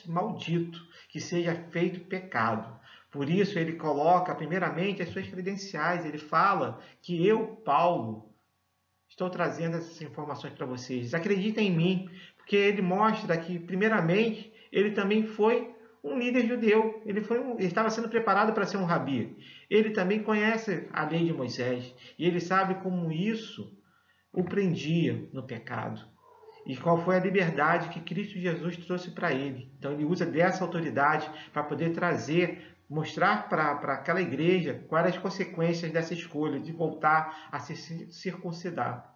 maldito, 0.08 0.80
que 1.10 1.20
seja 1.20 1.56
feito 1.72 2.02
pecado. 2.02 2.80
Por 3.10 3.30
isso 3.30 3.58
ele 3.58 3.74
coloca 3.74 4.36
primeiramente 4.36 5.02
as 5.02 5.10
suas 5.10 5.28
credenciais, 5.28 6.06
ele 6.06 6.20
fala 6.20 6.80
que 7.02 7.26
eu, 7.26 7.56
Paulo, 7.58 8.34
estou 9.14 9.30
trazendo 9.30 9.78
essas 9.78 10.02
informações 10.02 10.54
para 10.54 10.66
vocês. 10.66 11.14
Acreditem 11.14 11.68
em 11.68 11.76
mim, 11.76 12.10
porque 12.44 12.58
ele 12.58 12.82
mostra 12.82 13.38
que, 13.38 13.58
primeiramente, 13.58 14.54
ele 14.70 14.92
também 14.92 15.26
foi 15.26 15.74
um 16.04 16.20
líder 16.20 16.46
judeu. 16.46 17.02
Ele, 17.06 17.22
foi 17.22 17.40
um, 17.40 17.54
ele 17.54 17.68
estava 17.68 17.90
sendo 17.90 18.10
preparado 18.10 18.52
para 18.54 18.66
ser 18.66 18.76
um 18.76 18.84
rabi. 18.84 19.38
Ele 19.70 19.92
também 19.92 20.22
conhece 20.22 20.90
a 20.92 21.06
lei 21.06 21.24
de 21.24 21.32
Moisés 21.32 21.96
e 22.20 22.28
ele 22.28 22.42
sabe 22.42 22.76
como 22.84 23.12
isso 23.12 23.74
o 24.34 24.44
prendia 24.44 25.30
no 25.32 25.44
pecado 25.44 26.06
e 26.66 26.76
qual 26.76 27.02
foi 27.04 27.16
a 27.16 27.20
liberdade 27.20 27.90
que 27.90 28.02
Cristo 28.02 28.38
Jesus 28.38 28.76
trouxe 28.78 29.12
para 29.12 29.32
ele. 29.32 29.72
Então 29.78 29.94
ele 29.94 30.04
usa 30.04 30.26
dessa 30.26 30.66
autoridade 30.66 31.30
para 31.54 31.64
poder 31.64 31.92
trazer, 31.94 32.76
mostrar 32.90 33.48
para 33.48 33.72
aquela 33.94 34.22
igreja 34.22 34.84
quais 34.90 35.16
as 35.16 35.18
consequências 35.18 35.92
dessa 35.92 36.14
escolha 36.14 36.60
de 36.60 36.74
voltar 36.74 37.48
a 37.52 37.60
se 37.60 38.12
circuncidar. 38.12 39.13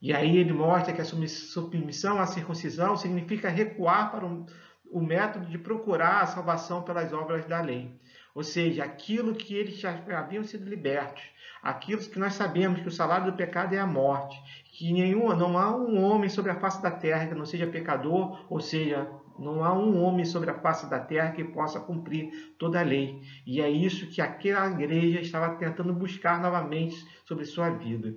E 0.00 0.14
aí 0.14 0.38
ele 0.38 0.52
mostra 0.52 0.94
que 0.94 1.00
a 1.00 1.04
submissão 1.04 2.18
à 2.18 2.26
circuncisão 2.26 2.96
significa 2.96 3.50
recuar 3.50 4.10
para 4.10 4.24
o 4.26 5.00
método 5.00 5.46
de 5.46 5.58
procurar 5.58 6.22
a 6.22 6.26
salvação 6.26 6.82
pelas 6.82 7.12
obras 7.12 7.44
da 7.44 7.60
lei. 7.60 8.00
Ou 8.34 8.42
seja, 8.42 8.84
aquilo 8.84 9.34
que 9.34 9.54
eles 9.54 9.78
já 9.78 10.02
haviam 10.16 10.44
sido 10.44 10.68
libertos, 10.68 11.22
aquilo 11.62 12.00
que 12.00 12.18
nós 12.18 12.34
sabemos 12.34 12.80
que 12.80 12.88
o 12.88 12.92
salário 12.92 13.30
do 13.30 13.36
pecado 13.36 13.74
é 13.74 13.78
a 13.78 13.86
morte, 13.86 14.40
que 14.72 14.92
nenhum, 14.92 15.34
não 15.36 15.58
há 15.58 15.76
um 15.76 16.02
homem 16.02 16.30
sobre 16.30 16.50
a 16.50 16.58
face 16.58 16.80
da 16.80 16.90
terra 16.90 17.26
que 17.26 17.34
não 17.34 17.44
seja 17.44 17.66
pecador, 17.66 18.46
ou 18.48 18.60
seja, 18.60 19.06
não 19.38 19.64
há 19.64 19.72
um 19.72 20.02
homem 20.02 20.24
sobre 20.24 20.50
a 20.50 20.58
face 20.60 20.88
da 20.88 21.00
terra 21.00 21.32
que 21.32 21.42
possa 21.42 21.80
cumprir 21.80 22.54
toda 22.58 22.78
a 22.78 22.84
lei. 22.84 23.20
E 23.46 23.60
é 23.60 23.68
isso 23.68 24.06
que 24.06 24.20
aquela 24.20 24.70
igreja 24.70 25.20
estava 25.20 25.56
tentando 25.56 25.92
buscar 25.92 26.40
novamente 26.40 26.96
sobre 27.24 27.44
sua 27.44 27.70
vida. 27.70 28.14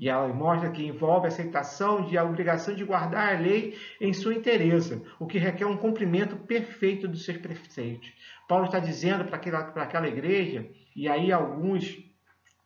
E 0.00 0.08
ela 0.08 0.26
mostra 0.28 0.70
que 0.70 0.82
envolve 0.82 1.26
a 1.26 1.28
aceitação 1.28 2.06
de 2.06 2.16
a 2.16 2.24
obrigação 2.24 2.74
de 2.74 2.82
guardar 2.82 3.36
a 3.36 3.38
lei 3.38 3.76
em 4.00 4.14
sua 4.14 4.32
inteireza, 4.32 5.02
o 5.18 5.26
que 5.26 5.36
requer 5.36 5.66
um 5.66 5.76
cumprimento 5.76 6.36
perfeito 6.36 7.06
dos 7.06 7.22
seus 7.22 7.36
preceitos. 7.36 8.10
Paulo 8.48 8.64
está 8.64 8.78
dizendo 8.78 9.26
para 9.26 9.36
aquela, 9.36 9.62
para 9.64 9.82
aquela 9.82 10.08
igreja, 10.08 10.66
e 10.96 11.06
aí 11.06 11.30
alguns 11.30 12.02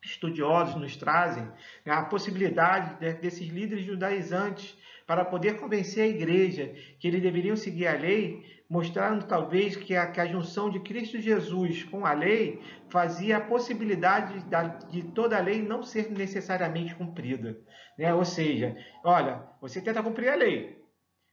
estudiosos 0.01 0.77
nos 0.77 0.97
trazem 0.97 1.43
né, 1.85 1.93
a 1.93 2.05
possibilidade 2.05 3.01
desses 3.21 3.49
líderes 3.49 3.85
judaizantes 3.85 4.79
para 5.05 5.25
poder 5.25 5.57
convencer 5.57 6.05
a 6.05 6.09
igreja 6.09 6.73
que 7.01 7.09
eles 7.09 7.21
deveriam 7.21 7.57
seguir 7.57 7.89
a 7.89 7.95
lei, 7.95 8.63
mostrando 8.75 9.25
talvez 9.25 9.77
que 9.77 9.95
a, 9.95 10.05
que 10.11 10.21
a 10.21 10.27
junção 10.27 10.69
de 10.69 10.81
Cristo 10.81 11.21
Jesus 11.21 11.85
com 11.85 12.05
a 12.05 12.13
lei 12.13 12.61
fazia 12.89 13.37
a 13.37 13.41
possibilidade 13.41 14.41
de, 14.41 14.91
de 14.91 15.13
toda 15.13 15.39
a 15.39 15.41
lei 15.41 15.63
não 15.63 15.85
ser 15.85 16.11
necessariamente 16.11 16.93
cumprida. 16.97 17.57
Né? 17.97 18.13
Ou 18.13 18.25
seja, 18.25 18.77
olha, 19.05 19.45
você 19.61 19.81
tenta 19.81 20.03
cumprir 20.03 20.29
a 20.29 20.35
lei, 20.35 20.83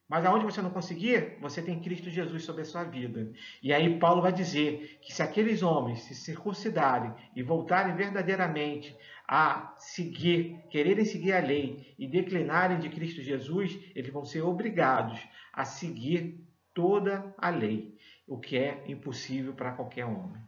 mas 0.07 0.23
aonde 0.23 0.45
você 0.45 0.61
não 0.61 0.69
conseguir, 0.69 1.39
você 1.41 1.63
tem 1.63 1.81
Cristo 1.81 2.11
Jesus 2.11 2.43
sobre 2.43 2.61
a 2.61 2.65
sua 2.65 2.83
vida. 2.83 3.31
E 3.63 3.73
aí 3.73 3.97
Paulo 3.97 4.21
vai 4.21 4.31
dizer 4.31 4.99
que 5.01 5.11
se 5.11 5.23
aqueles 5.23 5.63
homens 5.63 6.03
se 6.03 6.13
circuncidarem 6.13 7.11
e 7.35 7.41
voltarem 7.41 7.95
verdadeiramente 7.95 8.95
a 9.27 9.73
seguir, 9.79 10.59
quererem 10.69 11.05
seguir 11.05 11.33
a 11.33 11.39
lei 11.39 11.95
e 11.97 12.07
declinarem 12.07 12.77
de 12.77 12.89
Cristo 12.89 13.23
Jesus, 13.23 13.79
eles 13.95 14.13
vão 14.13 14.25
ser 14.25 14.43
obrigados 14.43 15.19
a 15.51 15.65
seguir 15.65 16.50
toda 16.73 17.33
a 17.37 17.49
lei, 17.49 17.97
o 18.27 18.39
que 18.39 18.57
é 18.57 18.83
impossível 18.87 19.53
para 19.53 19.73
qualquer 19.73 20.05
homem. 20.05 20.41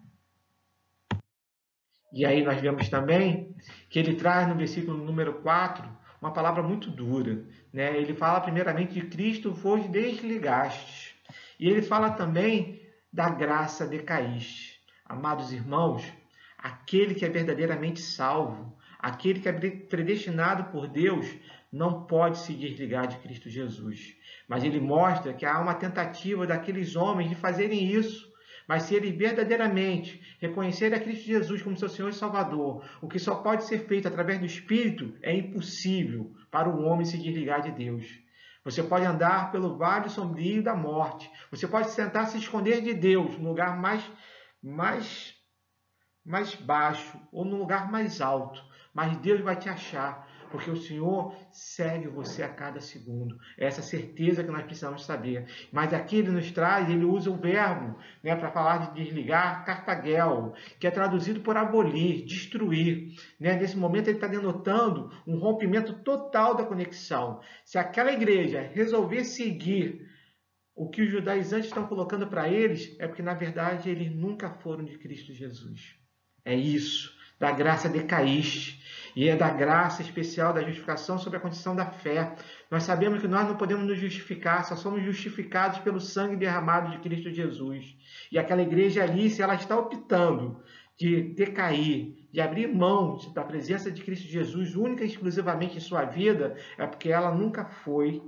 E 2.11 2.25
aí 2.25 2.43
nós 2.43 2.61
vemos 2.61 2.87
também 2.89 3.55
que 3.89 3.97
ele 3.97 4.15
traz 4.15 4.47
no 4.47 4.55
versículo 4.55 5.03
número 5.03 5.41
4 5.41 5.83
uma 6.21 6.31
palavra 6.31 6.61
muito 6.61 6.89
dura. 6.89 7.43
Né? 7.73 7.97
Ele 7.97 8.13
fala 8.13 8.39
primeiramente 8.39 8.93
de 8.93 9.01
Cristo 9.07 9.51
vos 9.51 9.85
desligastes. 9.89 11.15
E 11.59 11.67
ele 11.67 11.81
fala 11.81 12.11
também 12.11 12.81
da 13.11 13.29
graça 13.29 13.87
decaíste. 13.87 14.79
Amados 15.05 15.51
irmãos, 15.51 16.03
aquele 16.57 17.15
que 17.15 17.25
é 17.25 17.29
verdadeiramente 17.29 17.99
salvo, 17.99 18.77
aquele 18.99 19.39
que 19.39 19.49
é 19.49 19.51
predestinado 19.51 20.71
por 20.71 20.87
Deus, 20.87 21.27
não 21.73 22.05
pode 22.05 22.37
se 22.37 22.53
desligar 22.53 23.07
de 23.07 23.17
Cristo 23.17 23.49
Jesus. 23.49 24.15
Mas 24.47 24.63
ele 24.63 24.79
mostra 24.79 25.33
que 25.33 25.45
há 25.45 25.59
uma 25.59 25.73
tentativa 25.73 26.47
daqueles 26.47 26.95
homens 26.95 27.27
de 27.27 27.35
fazerem 27.35 27.91
isso 27.91 28.31
mas 28.67 28.83
se 28.83 28.95
eles 28.95 29.15
verdadeiramente 29.15 30.21
reconhecerem 30.39 30.97
a 30.97 31.01
Cristo 31.01 31.25
Jesus 31.25 31.61
como 31.61 31.77
seu 31.77 31.89
Senhor 31.89 32.09
e 32.09 32.13
Salvador, 32.13 32.83
o 33.01 33.07
que 33.07 33.19
só 33.19 33.35
pode 33.35 33.65
ser 33.65 33.79
feito 33.87 34.07
através 34.07 34.39
do 34.39 34.45
Espírito, 34.45 35.13
é 35.21 35.35
impossível 35.35 36.33
para 36.49 36.69
o 36.69 36.83
homem 36.83 37.05
se 37.05 37.17
desligar 37.17 37.61
de 37.61 37.71
Deus. 37.71 38.05
Você 38.63 38.81
pode 38.81 39.05
andar 39.05 39.51
pelo 39.51 39.77
vale 39.77 40.07
sombrio 40.07 40.63
da 40.63 40.73
morte. 40.73 41.29
Você 41.51 41.67
pode 41.67 41.93
tentar 41.93 42.25
se 42.27 42.37
esconder 42.37 42.81
de 42.81 42.93
Deus 42.93 43.37
no 43.37 43.49
lugar 43.49 43.77
mais, 43.77 44.09
mais, 44.61 45.35
mais 46.25 46.55
baixo 46.55 47.19
ou 47.33 47.43
no 47.43 47.57
lugar 47.57 47.91
mais 47.91 48.21
alto. 48.21 48.63
Mas 48.93 49.17
Deus 49.17 49.41
vai 49.41 49.57
te 49.57 49.67
achar 49.67 50.22
porque 50.53 50.69
o 50.69 50.75
Senhor 50.75 51.35
segue 51.51 52.07
você 52.07 52.43
a 52.43 52.47
cada 52.47 52.79
segundo. 52.79 53.35
É 53.57 53.65
essa 53.65 53.81
certeza 53.81 54.43
que 54.43 54.51
nós 54.51 54.61
precisamos 54.61 55.03
saber. 55.03 55.47
Mas 55.71 55.91
aqui 55.95 56.17
ele 56.17 56.29
nos 56.29 56.51
traz, 56.51 56.87
ele 56.87 57.03
usa 57.03 57.31
o 57.31 57.35
verbo 57.35 57.97
né, 58.21 58.35
para 58.35 58.51
falar 58.51 58.77
de 58.77 59.03
desligar, 59.03 59.65
cartagel, 59.65 60.53
que 60.79 60.85
é 60.85 60.91
traduzido 60.91 61.39
por 61.39 61.57
abolir, 61.57 62.23
destruir. 62.23 63.15
Né? 63.39 63.55
Nesse 63.55 63.75
momento 63.75 64.09
ele 64.09 64.17
está 64.17 64.27
denotando 64.27 65.11
um 65.25 65.39
rompimento 65.39 65.91
total 66.03 66.53
da 66.53 66.63
conexão. 66.63 67.41
Se 67.65 67.79
aquela 67.79 68.13
igreja 68.13 68.61
resolver 68.75 69.23
seguir 69.23 70.07
o 70.75 70.87
que 70.87 71.01
os 71.01 71.09
judaizantes 71.09 71.69
estão 71.69 71.87
colocando 71.87 72.27
para 72.27 72.47
eles, 72.47 72.95
é 72.99 73.07
porque 73.07 73.23
na 73.23 73.33
verdade 73.33 73.89
eles 73.89 74.15
nunca 74.15 74.51
foram 74.51 74.85
de 74.85 74.99
Cristo 74.99 75.33
Jesus. 75.33 75.95
É 76.45 76.53
isso. 76.53 77.22
Da 77.43 77.51
graça 77.51 77.89
decaíste 77.89 78.81
e 79.13 79.27
é 79.27 79.35
da 79.35 79.49
graça 79.49 80.01
especial 80.01 80.53
da 80.53 80.61
justificação 80.61 81.17
sobre 81.17 81.37
a 81.37 81.41
condição 81.41 81.75
da 81.75 81.85
fé. 81.85 82.33
Nós 82.71 82.83
sabemos 82.83 83.19
que 83.19 83.27
nós 83.27 83.45
não 83.45 83.57
podemos 83.57 83.85
nos 83.85 83.99
justificar, 83.99 84.63
só 84.63 84.77
somos 84.77 85.03
justificados 85.03 85.79
pelo 85.79 85.99
sangue 85.99 86.37
derramado 86.37 86.91
de 86.91 86.99
Cristo 86.99 87.29
Jesus. 87.29 87.97
E 88.31 88.39
aquela 88.39 88.61
igreja 88.61 89.03
ali, 89.03 89.29
se 89.29 89.41
ela 89.41 89.55
está 89.55 89.77
optando 89.77 90.63
de 90.97 91.33
decair, 91.33 92.15
de 92.31 92.39
abrir 92.39 92.73
mão 92.73 93.17
da 93.33 93.43
presença 93.43 93.91
de 93.91 94.01
Cristo 94.01 94.25
Jesus 94.25 94.77
única 94.77 95.03
e 95.03 95.07
exclusivamente 95.07 95.75
em 95.75 95.81
sua 95.81 96.05
vida, 96.05 96.55
é 96.77 96.87
porque 96.87 97.09
ela 97.09 97.35
nunca 97.35 97.65
foi 97.65 98.23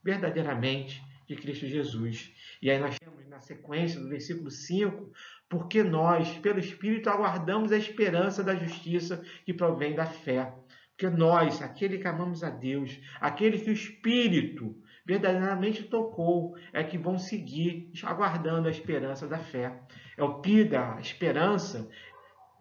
verdadeiramente 0.00 1.02
de 1.26 1.34
Cristo 1.34 1.66
Jesus. 1.66 2.32
E 2.62 2.70
aí 2.70 2.78
nós 2.78 2.96
temos 3.00 3.19
sequência 3.40 4.00
do 4.00 4.08
versículo 4.08 4.50
5 4.50 5.10
porque 5.50 5.82
nós, 5.82 6.38
pelo 6.38 6.60
Espírito, 6.60 7.10
aguardamos 7.10 7.72
a 7.72 7.76
esperança 7.76 8.42
da 8.44 8.54
justiça 8.54 9.20
que 9.44 9.52
provém 9.52 9.96
da 9.96 10.06
fé. 10.06 10.54
Porque 10.96 11.10
nós, 11.10 11.60
aquele 11.60 11.98
que 11.98 12.06
amamos 12.06 12.44
a 12.44 12.50
Deus, 12.50 13.00
aquele 13.20 13.58
que 13.58 13.68
o 13.68 13.72
Espírito 13.72 14.76
verdadeiramente 15.04 15.82
tocou, 15.82 16.54
é 16.72 16.84
que 16.84 16.96
vão 16.96 17.18
seguir 17.18 17.90
aguardando 18.04 18.68
a 18.68 18.70
esperança 18.70 19.26
da 19.26 19.38
fé. 19.38 19.76
É 20.16 20.22
o 20.22 20.40
PIDA, 20.40 20.94
a 20.94 21.00
esperança, 21.00 21.88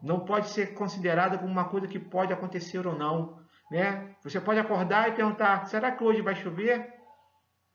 não 0.01 0.21
pode 0.21 0.47
ser 0.47 0.73
considerada 0.73 1.37
como 1.37 1.51
uma 1.51 1.69
coisa 1.69 1.87
que 1.87 1.99
pode 1.99 2.33
acontecer 2.33 2.87
ou 2.87 2.97
não. 2.97 3.37
Né? 3.69 4.15
Você 4.23 4.41
pode 4.41 4.59
acordar 4.59 5.09
e 5.09 5.11
perguntar: 5.11 5.65
será 5.65 5.91
que 5.91 6.03
hoje 6.03 6.23
vai 6.23 6.33
chover? 6.33 6.91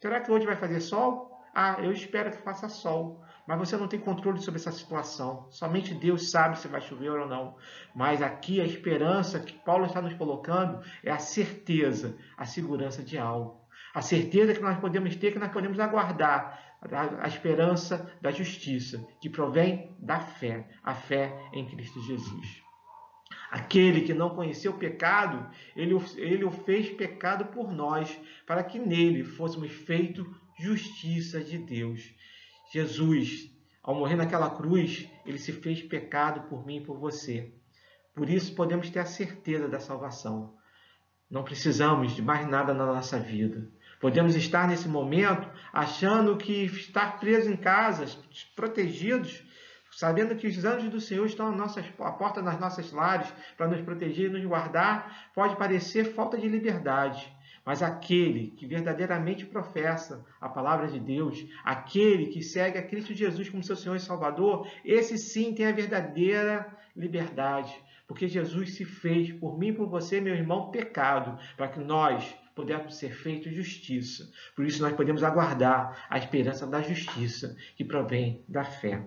Será 0.01 0.21
que 0.21 0.33
hoje 0.33 0.45
vai 0.45 0.57
fazer 0.57 0.81
sol? 0.81 1.34
Ah, 1.55 1.77
eu 1.79 1.93
espero 1.93 2.31
que 2.31 2.39
faça 2.39 2.69
sol 2.69 3.25
mas 3.47 3.59
você 3.59 3.77
não 3.77 3.89
tem 3.89 4.01
controle 4.01 4.41
sobre 4.41 4.59
essa 4.59 4.73
situação. 4.73 5.47
Somente 5.51 5.95
Deus 5.95 6.31
sabe 6.31 6.59
se 6.59 6.69
vai 6.69 6.81
chover 6.81 7.11
ou 7.11 7.29
não. 7.29 7.57
Mas 7.95 8.23
aqui 8.23 8.61
a 8.61 8.65
esperança 8.65 9.39
que 9.39 9.53
Paulo 9.53 9.85
está 9.85 10.01
nos 10.01 10.15
colocando 10.15 10.81
é 11.03 11.11
a 11.11 11.19
certeza, 11.19 12.17
a 12.37 12.47
segurança 12.47 13.03
de 13.03 13.19
algo. 13.19 13.61
A 13.95 14.01
certeza 14.01 14.55
que 14.55 14.63
nós 14.63 14.79
podemos 14.79 15.15
ter, 15.17 15.33
que 15.33 15.39
nós 15.39 15.53
podemos 15.53 15.79
aguardar 15.79 16.63
a 17.21 17.27
esperança 17.29 18.11
da 18.21 18.31
justiça, 18.31 19.07
que 19.21 19.31
provém 19.31 19.95
da 19.99 20.21
fé, 20.21 20.69
a 20.83 20.95
fé 20.95 21.35
em 21.53 21.67
Cristo 21.67 22.01
Jesus. 22.03 22.63
Aquele 23.51 24.03
que 24.03 24.13
não 24.13 24.31
conheceu 24.31 24.73
o 24.73 24.79
pecado, 24.79 25.49
ele, 25.77 25.95
ele 26.17 26.45
o 26.45 26.51
fez 26.51 26.91
pecado 26.91 27.47
por 27.47 27.73
nós, 27.73 28.19
para 28.47 28.65
que 28.65 28.79
nele 28.79 29.25
fôssemos 29.25 29.71
feitos 29.71 30.27
justiça 30.59 31.43
de 31.43 31.59
Deus. 31.59 32.15
Jesus, 32.73 33.51
ao 33.83 33.95
morrer 33.95 34.17
naquela 34.17 34.51
cruz, 34.51 35.09
ele 35.27 35.39
se 35.39 35.53
fez 35.53 35.83
pecado 35.83 36.49
por 36.49 36.67
mim 36.67 36.77
e 36.77 36.85
por 36.85 36.99
você. 36.99 37.53
Por 38.15 38.31
isso 38.31 38.55
podemos 38.55 38.89
ter 38.91 39.01
a 39.01 39.07
certeza 39.07 39.69
da 39.69 39.81
salvação. 39.81 40.55
Não 41.31 41.43
precisamos 41.43 42.15
de 42.15 42.23
mais 42.23 42.47
nada 42.47 42.73
na 42.73 42.87
nossa 42.87 43.19
vida. 43.19 43.69
Podemos 44.01 44.37
estar 44.37 44.69
nesse 44.69 44.89
momento 44.89 45.49
achando 45.73 46.37
que 46.37 46.65
estar 46.65 47.19
preso 47.19 47.51
em 47.51 47.57
casa, 47.57 48.05
protegidos, 48.55 49.43
sabendo 49.91 50.37
que 50.37 50.47
os 50.47 50.65
anjos 50.65 50.91
do 50.91 51.01
Senhor 51.01 51.27
estão 51.27 51.49
à, 51.49 51.53
nossas, 51.53 51.87
à 51.99 52.13
porta 52.13 52.43
das 52.43 52.59
nossas 52.61 52.93
lares 52.93 53.33
para 53.57 53.69
nos 53.69 53.81
proteger 53.81 54.31
e 54.31 54.33
nos 54.33 54.45
guardar, 54.45 55.31
pode 55.35 55.57
parecer 55.57 56.15
falta 56.15 56.37
de 56.37 56.49
liberdade. 56.49 57.33
Mas 57.65 57.83
aquele 57.83 58.51
que 58.51 58.67
verdadeiramente 58.67 59.47
professa 59.47 60.25
a 60.41 60.49
palavra 60.49 60.87
de 60.87 61.01
Deus, 61.01 61.47
aquele 61.65 62.27
que 62.27 62.43
segue 62.43 62.79
a 62.79 62.87
Cristo 62.87 63.15
Jesus 63.15 63.49
como 63.49 63.63
seu 63.63 63.77
Senhor 63.77 63.97
e 63.97 64.01
Salvador, 64.01 64.69
esse 64.85 65.17
sim 65.17 65.55
tem 65.55 65.67
a 65.67 65.73
verdadeira 65.73 66.67
liberdade. 66.95 67.75
Porque 68.07 68.29
Jesus 68.29 68.75
se 68.75 68.85
fez 68.85 69.33
por 69.33 69.59
mim 69.59 69.69
e 69.69 69.73
por 69.73 69.89
você, 69.89 70.21
meu 70.21 70.35
irmão, 70.35 70.71
pecado, 70.71 71.39
para 71.57 71.69
que 71.69 71.81
nós 71.81 72.37
pudéssemos 72.55 72.97
ser 72.97 73.11
feitos 73.11 73.53
justiça. 73.53 74.31
Por 74.55 74.65
isso 74.65 74.83
nós 74.83 74.93
podemos 74.93 75.25
aguardar 75.25 76.07
a 76.09 76.19
esperança 76.19 76.67
da 76.67 76.81
justiça 76.81 77.57
que 77.77 77.85
provém 77.85 78.45
da 78.47 78.65
fé. 78.65 79.03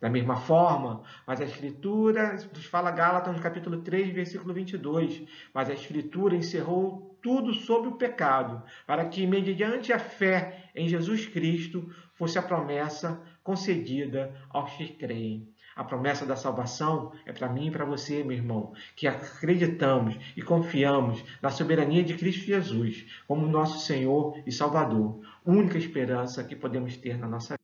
Da 0.00 0.08
mesma 0.08 0.36
forma, 0.36 1.02
mas 1.26 1.40
a 1.40 1.44
Escritura, 1.44 2.34
nos 2.34 2.66
fala 2.66 2.90
Gálatas 2.90 3.40
capítulo 3.40 3.80
3, 3.80 4.12
versículo 4.12 4.54
22, 4.54 5.24
mas 5.52 5.68
a 5.68 5.74
Escritura 5.74 6.36
encerrou 6.36 7.11
tudo 7.22 7.54
sobre 7.54 7.88
o 7.88 7.96
pecado, 7.96 8.62
para 8.86 9.04
que, 9.06 9.26
mediante 9.26 9.92
a 9.92 9.98
fé 9.98 10.70
em 10.74 10.88
Jesus 10.88 11.26
Cristo, 11.26 11.88
fosse 12.14 12.38
a 12.38 12.42
promessa 12.42 13.20
concedida 13.42 14.34
aos 14.50 14.72
que 14.72 14.88
creem. 14.88 15.48
A 15.74 15.82
promessa 15.82 16.26
da 16.26 16.36
salvação 16.36 17.12
é 17.24 17.32
para 17.32 17.48
mim 17.48 17.68
e 17.68 17.70
para 17.70 17.84
você, 17.84 18.22
meu 18.22 18.36
irmão, 18.36 18.74
que 18.94 19.06
acreditamos 19.06 20.16
e 20.36 20.42
confiamos 20.42 21.24
na 21.40 21.50
soberania 21.50 22.04
de 22.04 22.14
Cristo 22.14 22.44
Jesus 22.44 23.06
como 23.26 23.46
nosso 23.46 23.86
Senhor 23.86 24.38
e 24.46 24.52
Salvador, 24.52 25.20
única 25.46 25.78
esperança 25.78 26.44
que 26.44 26.54
podemos 26.54 26.96
ter 26.96 27.16
na 27.16 27.26
nossa 27.26 27.54
vida. 27.54 27.61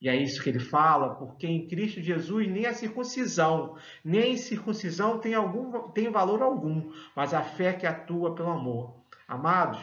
E 0.00 0.08
é 0.08 0.16
isso 0.16 0.42
que 0.42 0.50
ele 0.50 0.58
fala, 0.58 1.14
porque 1.14 1.46
em 1.46 1.66
Cristo 1.66 2.00
Jesus 2.00 2.48
nem 2.48 2.66
a 2.66 2.74
circuncisão, 2.74 3.76
nem 4.04 4.36
circuncisão 4.36 5.18
tem, 5.18 5.34
algum, 5.34 5.88
tem 5.90 6.10
valor 6.10 6.42
algum, 6.42 6.92
mas 7.16 7.32
a 7.32 7.42
fé 7.42 7.72
que 7.72 7.86
atua 7.86 8.34
pelo 8.34 8.50
amor. 8.50 9.02
Amados, 9.26 9.80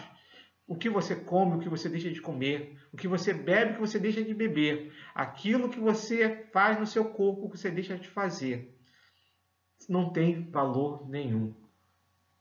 o 0.67 0.75
que 0.75 0.89
você 0.89 1.15
come, 1.15 1.55
o 1.55 1.59
que 1.59 1.69
você 1.69 1.89
deixa 1.89 2.09
de 2.11 2.21
comer, 2.21 2.77
o 2.93 2.97
que 2.97 3.07
você 3.07 3.33
bebe, 3.33 3.71
o 3.71 3.73
que 3.75 3.81
você 3.81 3.99
deixa 3.99 4.23
de 4.23 4.33
beber, 4.33 4.93
aquilo 5.15 5.69
que 5.69 5.79
você 5.79 6.47
faz 6.53 6.79
no 6.79 6.85
seu 6.85 7.05
corpo, 7.05 7.45
o 7.45 7.49
que 7.49 7.57
você 7.57 7.71
deixa 7.71 7.97
de 7.97 8.07
fazer, 8.07 8.77
não 9.89 10.11
tem 10.11 10.49
valor 10.49 11.09
nenhum. 11.09 11.53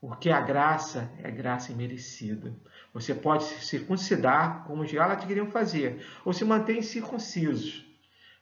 Porque 0.00 0.30
a 0.30 0.40
graça 0.40 1.12
é 1.18 1.30
graça 1.30 1.72
imerecida. 1.72 2.56
Você 2.92 3.14
pode 3.14 3.44
se 3.44 3.66
circuncidar, 3.66 4.64
como 4.64 4.82
os 4.82 4.92
Gálatas 4.92 5.24
queriam 5.24 5.46
fazer, 5.46 6.04
ou 6.24 6.32
se 6.32 6.44
manter 6.44 6.82
circuncisos. 6.82 7.86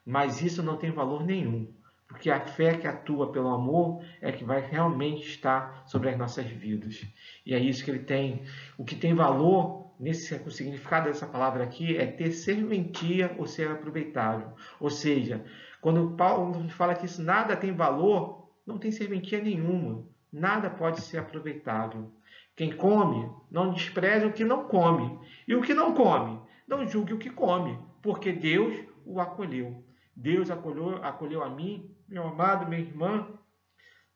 Mas 0.05 0.41
isso 0.41 0.63
não 0.63 0.77
tem 0.77 0.91
valor 0.91 1.25
nenhum, 1.25 1.71
porque 2.07 2.31
a 2.31 2.41
fé 2.41 2.75
que 2.77 2.87
atua 2.87 3.31
pelo 3.31 3.49
amor 3.49 4.03
é 4.23 4.33
que 4.33 4.45
vai 4.45 4.61
realmente 4.61 5.29
estar 5.29 5.83
sobre 5.87 6.09
as 6.09 6.17
nossas 6.17 6.47
vidas. 6.47 7.05
E 7.45 7.55
é 7.55 7.59
isso 7.59 7.85
que 7.85 7.91
ele 7.91 7.99
tem. 8.05 8.43
O 8.79 8.85
que 8.85 8.97
tem 8.97 9.13
valor 9.13 9.93
nesse 10.01 10.35
o 10.35 10.51
significado 10.51 11.09
dessa 11.09 11.27
palavra 11.27 11.65
aqui 11.65 11.97
é 11.97 12.07
ter 12.07 12.33
serventia 12.33 13.35
ou 13.37 13.47
ser 13.47 13.71
aproveitável. 13.71 14.53
Ou 14.81 14.89
seja, 14.89 15.45
quando 15.81 16.17
Paulo 16.17 16.69
fala 16.71 16.95
que 16.95 17.07
isso 17.07 17.23
nada 17.23 17.57
tem 17.57 17.73
valor, 17.73 18.51
não 18.67 18.79
tem 18.79 18.91
serventia 18.91 19.43
nenhuma. 19.43 20.07
Nada 20.33 20.71
pode 20.71 21.01
ser 21.01 21.19
aproveitável. 21.19 22.11
Quem 22.59 22.73
come, 22.73 23.31
não 23.49 23.71
despreze 23.71 24.27
o 24.27 24.33
que 24.33 24.43
não 24.43 24.65
come. 24.65 25.17
E 25.47 25.55
o 25.55 25.63
que 25.63 25.73
não 25.73 25.95
come, 25.95 26.41
não 26.67 26.85
julgue 26.85 27.15
o 27.15 27.19
que 27.19 27.31
come, 27.31 27.79
porque 28.03 28.33
Deus 28.33 28.75
o 29.07 29.21
acolheu. 29.21 29.85
Deus 30.15 30.51
acolheu, 30.51 30.97
acolheu 31.05 31.45
a 31.45 31.49
mim, 31.49 31.95
meu 32.09 32.27
amado, 32.27 32.69
minha 32.69 32.81
irmã, 32.81 33.29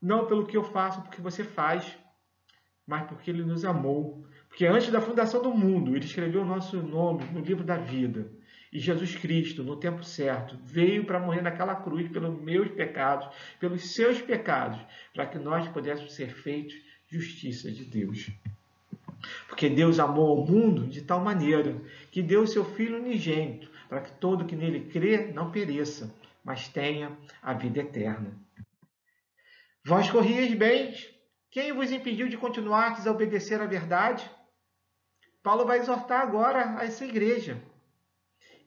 não 0.02 0.26
pelo 0.26 0.44
que 0.44 0.56
eu 0.56 0.64
faço, 0.64 1.02
porque 1.02 1.22
você 1.22 1.44
faz, 1.44 1.96
mas 2.84 3.06
porque 3.06 3.30
Ele 3.30 3.44
nos 3.44 3.64
amou. 3.64 4.26
Porque 4.48 4.66
antes 4.66 4.90
da 4.90 5.00
fundação 5.00 5.40
do 5.40 5.54
mundo, 5.54 5.94
Ele 5.94 6.04
escreveu 6.04 6.42
o 6.42 6.44
nosso 6.44 6.82
nome 6.82 7.22
no 7.26 7.38
livro 7.38 7.62
da 7.62 7.76
vida. 7.76 8.28
E 8.72 8.80
Jesus 8.80 9.14
Cristo, 9.14 9.62
no 9.62 9.76
tempo 9.76 10.02
certo, 10.02 10.58
veio 10.64 11.04
para 11.04 11.20
morrer 11.20 11.42
naquela 11.42 11.76
cruz 11.76 12.08
pelos 12.08 12.42
meus 12.42 12.68
pecados, 12.72 13.28
pelos 13.60 13.94
seus 13.94 14.20
pecados, 14.20 14.84
para 15.14 15.26
que 15.26 15.38
nós 15.38 15.68
pudéssemos 15.68 16.12
ser 16.12 16.34
feitos 16.34 16.74
justiça 17.12 17.70
de 17.70 17.84
Deus. 17.84 18.30
Porque 19.46 19.68
Deus 19.68 19.98
amou 19.98 20.42
o 20.42 20.50
mundo 20.50 20.86
de 20.86 21.02
tal 21.02 21.20
maneira 21.20 21.76
que 22.10 22.22
deu 22.22 22.46
seu 22.46 22.64
Filho 22.64 22.98
unigênito, 22.98 23.70
para 23.88 24.00
que 24.00 24.12
todo 24.12 24.46
que 24.46 24.56
nele 24.56 24.88
crê 24.90 25.30
não 25.32 25.50
pereça, 25.50 26.12
mas 26.42 26.68
tenha 26.68 27.16
a 27.42 27.52
vida 27.52 27.80
eterna. 27.80 28.32
Vós 29.84 30.10
corrieis 30.10 30.54
bem, 30.54 30.94
quem 31.50 31.72
vos 31.72 31.92
impediu 31.92 32.28
de 32.28 32.38
continuar 32.38 33.06
a 33.06 33.10
obedecer 33.10 33.60
à 33.60 33.66
verdade? 33.66 34.28
Paulo 35.42 35.66
vai 35.66 35.80
exortar 35.80 36.22
agora 36.22 36.78
a 36.78 36.84
essa 36.84 37.04
igreja, 37.04 37.62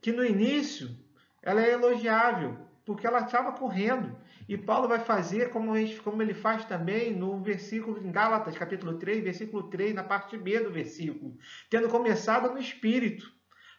que 0.02 0.12
no 0.12 0.24
início 0.24 0.96
ela 1.42 1.66
é 1.66 1.72
elogiável, 1.72 2.58
porque 2.86 3.08
ela 3.08 3.22
estava 3.22 3.54
correndo, 3.54 4.16
e 4.48 4.58
Paulo 4.58 4.88
vai 4.88 5.00
fazer 5.00 5.50
como, 5.50 5.76
ele 5.76 6.34
faz 6.34 6.66
também 6.66 7.16
no 7.16 7.42
versículo 7.42 7.98
em 8.06 8.12
Gálatas, 8.12 8.58
capítulo 8.58 9.00
3, 9.00 9.24
versículo 9.24 9.64
3, 9.70 9.96
na 9.96 10.04
parte 10.04 10.38
B 10.38 10.60
do 10.60 10.72
versículo, 10.72 11.36
tendo 11.70 11.90
começado 11.90 12.52
no 12.52 12.60
Espírito. 12.60 13.34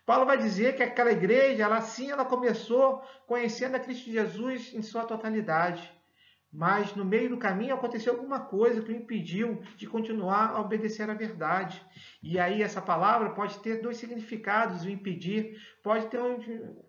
Paulo 0.05 0.27
vai 0.27 0.39
dizer 0.39 0.77
que 0.77 0.83
aquela 0.83 1.13
igreja, 1.13 1.65
ela 1.65 1.81
sim, 1.81 2.11
ela 2.11 2.25
começou 2.25 3.03
conhecendo 3.27 3.77
a 3.77 3.81
Cristo 3.81 4.11
Jesus 4.11 4.73
em 4.75 4.83
sua 4.83 5.05
totalidade. 5.05 5.96
Mas 6.57 6.95
no 6.95 7.05
meio 7.05 7.29
do 7.29 7.37
caminho 7.37 7.75
aconteceu 7.75 8.15
alguma 8.15 8.41
coisa 8.41 8.81
que 8.81 8.91
o 8.91 8.97
impediu 8.97 9.61
de 9.77 9.87
continuar 9.87 10.53
a 10.53 10.61
obedecer 10.63 11.11
à 11.11 11.13
verdade. 11.13 11.85
E 12.23 12.39
aí 12.39 12.63
essa 12.63 12.81
palavra 12.81 13.29
pode 13.29 13.59
ter 13.59 13.83
dois 13.83 13.99
significados, 13.99 14.83
o 14.83 14.89
impedir 14.89 15.61
pode 15.83 16.07
ter, 16.07 16.19
um, 16.19 16.39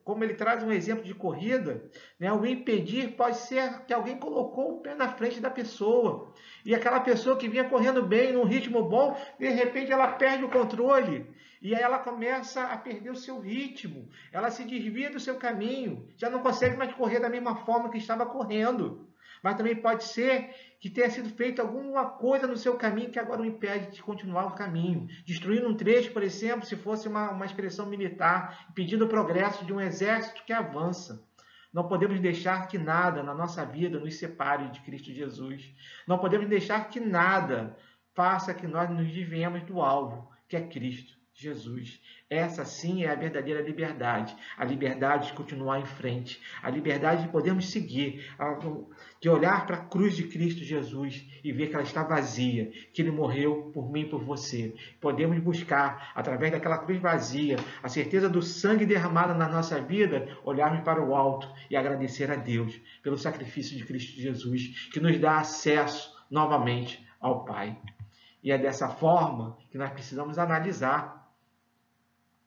como 0.06 0.24
ele 0.24 0.36
traz 0.36 0.64
um 0.64 0.72
exemplo 0.72 1.04
de 1.04 1.14
corrida, 1.14 1.84
né? 2.18 2.32
o 2.32 2.46
impedir 2.46 3.18
pode 3.18 3.36
ser 3.40 3.82
que 3.82 3.94
alguém 3.94 4.18
colocou 4.18 4.78
o 4.78 4.82
pé 4.82 4.96
na 4.96 5.10
frente 5.10 5.42
da 5.42 5.50
pessoa. 5.50 6.34
E 6.64 6.74
aquela 6.74 7.02
pessoa 7.02 7.36
que 7.36 7.50
vinha 7.50 7.68
correndo 7.68 8.02
bem, 8.02 8.32
num 8.32 8.46
ritmo 8.46 8.88
bom, 8.88 9.20
de 9.38 9.50
repente 9.50 9.92
ela 9.92 10.14
perde 10.14 10.46
o 10.46 10.50
controle. 10.50 11.30
E 11.62 11.76
aí 11.76 11.82
ela 11.82 12.00
começa 12.00 12.64
a 12.64 12.78
perder 12.78 13.10
o 13.10 13.18
seu 13.18 13.42
ritmo, 13.42 14.08
ela 14.32 14.50
se 14.50 14.64
desvia 14.64 15.10
do 15.10 15.20
seu 15.20 15.36
caminho, 15.36 16.08
já 16.16 16.30
não 16.30 16.40
consegue 16.40 16.78
mais 16.78 16.94
correr 16.94 17.20
da 17.20 17.28
mesma 17.28 17.58
forma 17.66 17.90
que 17.90 17.98
estava 17.98 18.26
correndo. 18.26 19.07
Mas 19.44 19.56
também 19.56 19.76
pode 19.76 20.04
ser 20.04 20.54
que 20.80 20.90
tenha 20.90 21.10
sido 21.10 21.30
feita 21.30 21.62
alguma 21.62 22.06
coisa 22.06 22.46
no 22.46 22.56
seu 22.56 22.76
caminho 22.76 23.10
que 23.10 23.20
agora 23.20 23.42
o 23.42 23.46
impede 23.46 23.96
de 23.96 24.04
continuar 24.04 24.46
o 24.46 24.56
caminho. 24.56 25.08
Destruindo 25.26 25.68
um 25.68 25.76
trecho, 25.76 26.12
por 26.12 26.24
exemplo, 26.24 26.66
se 26.66 26.76
fosse 26.76 27.08
uma, 27.08 27.32
uma 27.32 27.46
expressão 27.46 27.86
militar, 27.86 28.68
impedindo 28.70 29.06
o 29.06 29.10
progresso 29.10 29.66
de 29.66 29.74
um 29.74 29.82
exército 29.82 30.44
que 30.46 30.54
avança. 30.54 31.26
Não 31.74 31.88
podemos 31.88 32.20
deixar 32.20 32.68
que 32.68 32.78
nada 32.78 33.22
na 33.22 33.34
nossa 33.34 33.66
vida 33.66 34.00
nos 34.00 34.16
separe 34.16 34.70
de 34.70 34.82
Cristo 34.82 35.12
Jesus. 35.12 35.74
Não 36.08 36.18
podemos 36.18 36.48
deixar 36.48 36.90
que 36.90 37.00
nada 37.00 37.76
faça 38.14 38.54
que 38.54 38.66
nós 38.66 38.90
nos 38.90 39.12
desviemos 39.12 39.64
do 39.64 39.82
alvo, 39.82 40.32
que 40.48 40.56
é 40.56 40.62
Cristo. 40.62 41.17
Jesus. 41.40 42.02
Essa 42.28 42.66
sim 42.66 43.04
é 43.04 43.12
a 43.12 43.16
verdadeira 43.16 43.62
liberdade, 43.62 44.36
a 44.58 44.66
liberdade 44.66 45.28
de 45.28 45.34
continuar 45.34 45.80
em 45.80 45.86
frente, 45.86 46.42
a 46.64 46.70
liberdade 46.70 47.24
de 47.24 47.30
podermos 47.30 47.70
seguir, 47.70 48.28
de 49.22 49.30
olhar 49.30 49.68
para 49.68 49.78
a 49.78 49.86
cruz 49.86 50.16
de 50.16 50.24
Cristo 50.24 50.64
Jesus 50.64 51.24
e 51.44 51.52
ver 51.52 51.68
que 51.68 51.76
ela 51.76 51.84
está 51.84 52.04
vazia, 52.04 52.72
que 52.92 53.04
ele 53.04 53.12
morreu 53.12 53.70
por 53.72 53.92
mim 53.92 54.02
e 54.02 54.10
por 54.10 54.24
você. 54.24 54.74
Podemos 55.00 55.38
buscar, 55.38 56.12
através 56.16 56.52
daquela 56.52 56.80
cruz 56.80 57.00
vazia, 57.00 57.58
a 57.84 57.88
certeza 57.88 58.28
do 58.28 58.42
sangue 58.42 58.86
derramado 58.86 59.36
na 59.36 59.48
nossa 59.48 59.80
vida, 59.80 60.36
olharmos 60.44 60.84
para 60.84 61.02
o 61.02 61.16
alto 61.16 61.48
e 61.70 61.78
agradecer 61.78 62.32
a 62.32 62.36
Deus 62.36 62.82
pelo 63.04 63.18
sacrifício 63.18 63.78
de 63.78 63.86
Cristo 63.86 64.20
Jesus, 64.20 64.90
que 64.92 65.00
nos 65.00 65.20
dá 65.20 65.38
acesso 65.38 66.18
novamente 66.32 67.08
ao 67.22 67.46
Pai. 67.46 67.78
E 68.44 68.52
é 68.52 68.58
dessa 68.58 68.90
forma 68.90 69.56
que 69.70 69.78
nós 69.78 69.92
precisamos 69.92 70.40
analisar 70.40 71.27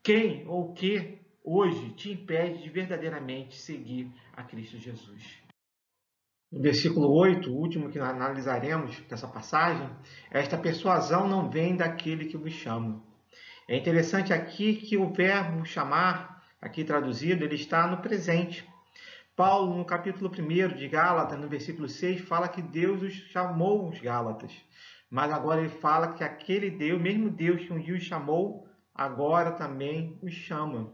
quem 0.03 0.47
ou 0.49 0.71
o 0.71 0.73
que 0.73 1.19
hoje 1.45 1.91
te 1.91 2.13
impede 2.13 2.63
de 2.63 2.71
verdadeiramente 2.71 3.57
seguir 3.57 4.11
a 4.33 4.43
Cristo 4.43 4.79
Jesus? 4.79 5.39
No 6.51 6.63
versículo 6.63 7.13
8, 7.13 7.51
o 7.51 7.57
último 7.57 7.91
que 7.91 7.99
analisaremos 7.99 8.99
dessa 9.03 9.29
passagem, 9.29 9.89
esta 10.31 10.59
persuasão 10.59 11.29
não 11.29 11.51
vem 11.51 11.77
daquele 11.77 12.25
que 12.25 12.37
vos 12.37 12.53
chama. 12.53 13.03
É 13.69 13.77
interessante 13.77 14.33
aqui 14.33 14.75
que 14.75 14.97
o 14.97 15.13
verbo 15.13 15.65
chamar, 15.65 16.45
aqui 16.61 16.83
traduzido, 16.83 17.45
ele 17.45 17.55
está 17.55 17.87
no 17.87 17.99
presente. 17.99 18.69
Paulo, 19.37 19.77
no 19.77 19.85
capítulo 19.85 20.29
1 20.29 20.77
de 20.77 20.89
Gálatas, 20.89 21.39
no 21.39 21.49
versículo 21.49 21.89
6, 21.89 22.23
fala 22.23 22.49
que 22.49 22.61
Deus 22.61 23.03
os 23.03 23.13
chamou 23.13 23.89
os 23.89 24.01
Gálatas. 24.01 24.53
Mas 25.09 25.31
agora 25.31 25.61
ele 25.61 25.69
fala 25.69 26.15
que 26.15 26.25
aquele 26.25 26.71
Deus, 26.71 27.01
mesmo 27.01 27.31
Deus 27.31 27.63
que 27.63 27.73
um 27.73 27.79
dia 27.79 27.95
os 27.95 28.03
chamou, 28.03 28.70
agora 29.01 29.53
também 29.53 30.19
os 30.21 30.35
chama. 30.35 30.93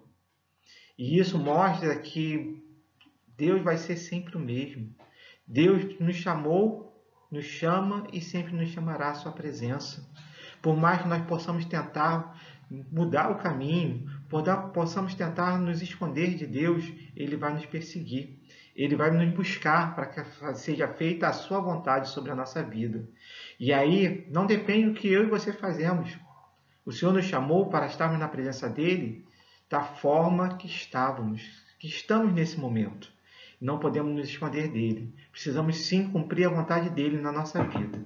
E 0.97 1.19
isso 1.19 1.37
mostra 1.37 1.99
que 1.99 2.63
Deus 3.37 3.61
vai 3.63 3.77
ser 3.77 3.97
sempre 3.97 4.37
o 4.37 4.41
mesmo. 4.41 4.95
Deus 5.45 5.99
nos 5.99 6.15
chamou, 6.15 7.05
nos 7.33 7.47
chama 7.47 8.07
e 8.13 8.21
sempre 8.21 8.55
nos 8.55 8.69
chamará 8.69 9.11
à 9.11 9.15
sua 9.15 9.33
presença. 9.33 10.09
Por 10.63 10.77
mais 10.77 11.03
que 11.03 11.09
nós 11.09 11.27
possamos 11.27 11.65
tentar 11.65 12.41
mudar 12.71 13.33
o 13.33 13.39
caminho, 13.39 14.09
possamos 14.73 15.13
tentar 15.17 15.59
nos 15.59 15.83
esconder 15.83 16.37
de 16.37 16.47
Deus, 16.47 16.85
Ele 17.17 17.37
vai 17.37 17.55
nos 17.55 17.67
perseguir. 17.67 18.39
Ele 18.77 18.95
vai 18.95 19.11
nos 19.11 19.35
buscar 19.35 19.97
para 19.97 20.07
que 20.07 20.55
seja 20.55 20.87
feita 20.87 21.27
a 21.27 21.33
sua 21.33 21.61
vontade 21.61 22.09
sobre 22.11 22.31
a 22.31 22.37
nossa 22.37 22.63
vida. 22.63 23.09
E 23.59 23.73
aí 23.73 24.29
não 24.31 24.47
depende 24.47 24.91
do 24.91 24.95
que 24.95 25.09
eu 25.09 25.25
e 25.25 25.31
você 25.31 25.53
fazemos, 25.53 26.17
o 26.87 26.93
Senhor 26.93 27.13
nos 27.13 27.25
chamou 27.25 27.67
para 27.67 27.87
estarmos 27.87 28.17
na 28.17 28.29
presença 28.29 28.69
dele 28.69 29.27
da 29.69 29.83
forma 29.83 30.57
que 30.57 30.69
estávamos, 30.69 31.43
que 31.81 31.89
estamos 31.89 32.33
nesse 32.33 32.61
momento. 32.61 33.13
Não 33.61 33.81
podemos 33.81 34.15
nos 34.15 34.29
esconder 34.29 34.69
dele. 34.69 35.13
Precisamos 35.33 35.79
sim 35.79 36.09
cumprir 36.09 36.47
a 36.47 36.51
vontade 36.51 36.89
dele 36.91 37.21
na 37.21 37.33
nossa 37.33 37.65
vida. 37.65 38.05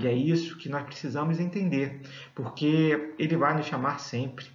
E 0.00 0.06
é 0.06 0.14
isso 0.14 0.56
que 0.56 0.70
nós 0.70 0.82
precisamos 0.84 1.38
entender, 1.38 2.00
porque 2.34 3.14
ele 3.18 3.36
vai 3.36 3.54
nos 3.54 3.66
chamar 3.66 4.00
sempre. 4.00 4.46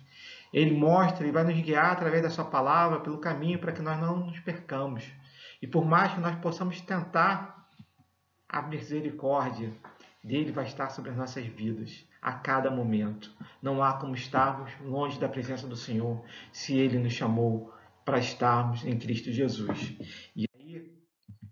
Ele 0.52 0.76
mostra, 0.76 1.24
ele 1.24 1.34
vai 1.34 1.44
nos 1.44 1.60
guiar 1.62 1.92
através 1.92 2.24
da 2.24 2.32
sua 2.32 2.46
palavra 2.46 3.02
pelo 3.02 3.20
caminho 3.20 3.60
para 3.60 3.74
que 3.74 3.82
nós 3.84 4.00
não 4.00 4.26
nos 4.26 4.40
percamos. 4.40 5.04
E 5.62 5.68
por 5.68 5.86
mais 5.86 6.14
que 6.14 6.20
nós 6.20 6.36
possamos 6.40 6.82
tentar, 6.82 7.70
a 8.50 8.62
misericórdia 8.64 9.72
dele 10.24 10.52
vai 10.52 10.66
estar 10.66 10.90
sobre 10.90 11.12
as 11.12 11.18
nossas 11.18 11.46
vidas 11.46 12.07
a 12.22 12.34
cada 12.34 12.70
momento. 12.70 13.32
Não 13.62 13.82
há 13.82 13.94
como 13.94 14.16
estarmos 14.16 14.72
longe 14.82 15.20
da 15.20 15.30
presença 15.30 15.68
do 15.68 15.76
Senhor 15.76 16.24
se 16.52 16.78
Ele 16.78 17.00
nos 17.00 17.14
chamou 17.14 17.74
para 18.06 18.20
estarmos 18.20 18.86
em 18.86 18.98
Cristo 18.98 19.32
Jesus. 19.32 19.96
E 20.36 20.48
aí, 20.56 20.92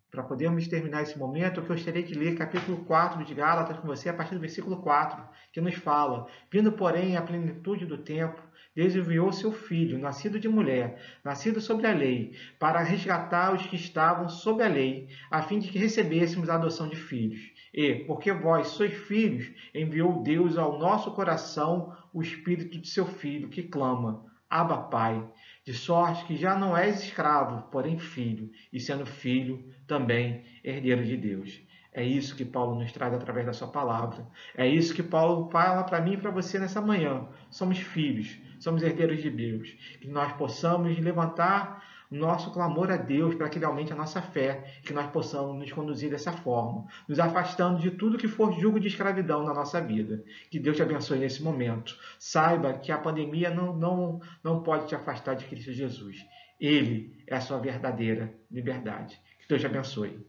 para 0.10 0.24
podermos 0.24 0.68
terminar 0.68 1.02
esse 1.02 1.20
momento, 1.20 1.60
eu 1.60 1.66
gostaria 1.66 2.02
de 2.02 2.14
ler 2.14 2.38
capítulo 2.38 2.86
4 2.86 3.26
de 3.26 3.34
Gálatas 3.34 3.78
com 3.78 3.88
você, 3.88 4.08
a 4.08 4.14
partir 4.14 4.36
do 4.36 4.42
versículo 4.42 4.78
4, 4.82 5.22
que 5.52 5.60
nos 5.60 5.76
fala: 5.76 6.28
Vindo, 6.52 6.72
porém, 6.72 7.18
à 7.18 7.22
plenitude 7.22 7.86
do 7.86 7.98
tempo, 7.98 8.42
Deus 8.76 8.94
enviou 8.94 9.32
seu 9.32 9.54
filho, 9.54 9.98
nascido 9.98 10.38
de 10.38 10.50
mulher, 10.50 11.02
nascido 11.24 11.62
sobre 11.62 11.88
a 11.88 11.94
lei, 11.94 12.36
para 12.60 12.82
resgatar 12.82 13.54
os 13.54 13.66
que 13.66 13.78
estavam 13.78 14.28
sob 14.28 14.62
a 14.62 14.68
lei, 14.68 15.08
a 15.32 15.42
fim 15.42 15.60
de 15.60 15.70
que 15.70 15.80
recebêssemos 15.80 16.50
a 16.50 16.56
adoção 16.56 16.90
de 16.90 16.98
filhos. 16.98 17.42
E, 17.76 17.96
porque 18.06 18.32
vós 18.32 18.68
sois 18.68 18.94
filhos, 18.94 19.52
enviou 19.74 20.24
Deus 20.24 20.58
ao 20.58 20.80
nosso 20.80 21.12
coração 21.12 21.96
o 22.14 22.22
espírito 22.22 22.80
de 22.80 22.88
seu 22.88 23.06
filho, 23.06 23.50
que 23.50 23.64
clama: 23.64 24.26
Abba, 24.50 24.78
Pai 24.78 25.24
de 25.66 25.74
sorte 25.74 26.26
que 26.26 26.38
já 26.38 26.56
não 26.56 26.78
és 26.78 27.02
escravo, 27.02 27.64
porém 27.72 27.98
filho, 27.98 28.52
e 28.72 28.80
sendo 28.80 29.04
filho, 29.04 29.66
também 29.88 30.44
herdeiro 30.64 31.04
de 31.04 31.18
Deus. 31.18 31.60
É 31.92 32.04
isso 32.04 32.36
que 32.36 32.46
Paulo 32.46 32.78
nos 32.78 32.92
traz 32.92 33.14
através 33.14 33.48
da 33.48 33.54
sua 33.54 33.70
palavra. 33.70 34.28
É 34.56 34.68
isso 34.68 34.94
que 34.94 35.02
Paulo 35.02 35.50
fala 35.50 35.84
para 35.84 36.02
mim 36.02 36.14
e 36.14 36.18
para 36.18 36.30
você 36.30 36.60
nessa 36.60 36.82
manhã. 36.82 37.28
Somos 37.50 37.80
filhos, 37.80 38.38
somos 38.60 38.84
herdeiros 38.84 39.24
de 39.24 39.30
Deus. 39.30 39.72
Que 40.02 40.08
nós 40.08 40.34
possamos 40.34 41.00
levantar 41.00 41.82
nosso 42.10 42.52
clamor 42.52 42.92
a 42.92 42.98
Deus 42.98 43.36
para 43.36 43.50
que 43.50 43.58
Ele 43.58 43.66
aumente 43.66 43.92
a 43.92 43.96
nossa 43.96 44.22
fé, 44.22 44.64
que 44.84 44.94
nós 44.94 45.10
possamos 45.12 45.58
nos 45.58 45.72
conduzir 45.72 46.10
dessa 46.10 46.32
forma, 46.32 46.86
nos 47.08 47.20
afastando 47.20 47.80
de 47.80 47.92
tudo 47.92 48.18
que 48.18 48.28
for 48.28 48.54
julgo 48.60 48.80
de 48.80 48.88
escravidão 48.88 49.44
na 49.44 49.54
nossa 49.54 49.82
vida. 49.82 50.24
Que 50.50 50.60
Deus 50.60 50.76
te 50.76 50.84
abençoe 50.84 51.20
nesse 51.20 51.44
momento. 51.44 51.98
Saiba 52.20 52.74
que 52.74 52.92
a 52.92 52.98
pandemia 52.98 53.50
não, 53.50 53.76
não, 53.76 54.22
não 54.44 54.64
pode 54.64 54.88
te 54.88 54.96
afastar 54.96 55.36
de 55.36 55.46
Cristo 55.46 55.72
Jesus. 55.74 56.26
Ele 56.60 57.24
é 57.28 57.36
a 57.36 57.42
sua 57.42 57.60
verdadeira 57.60 58.34
liberdade. 58.50 59.20
Que 59.40 59.48
Deus 59.48 59.62
te 59.62 59.68
abençoe. 59.68 60.26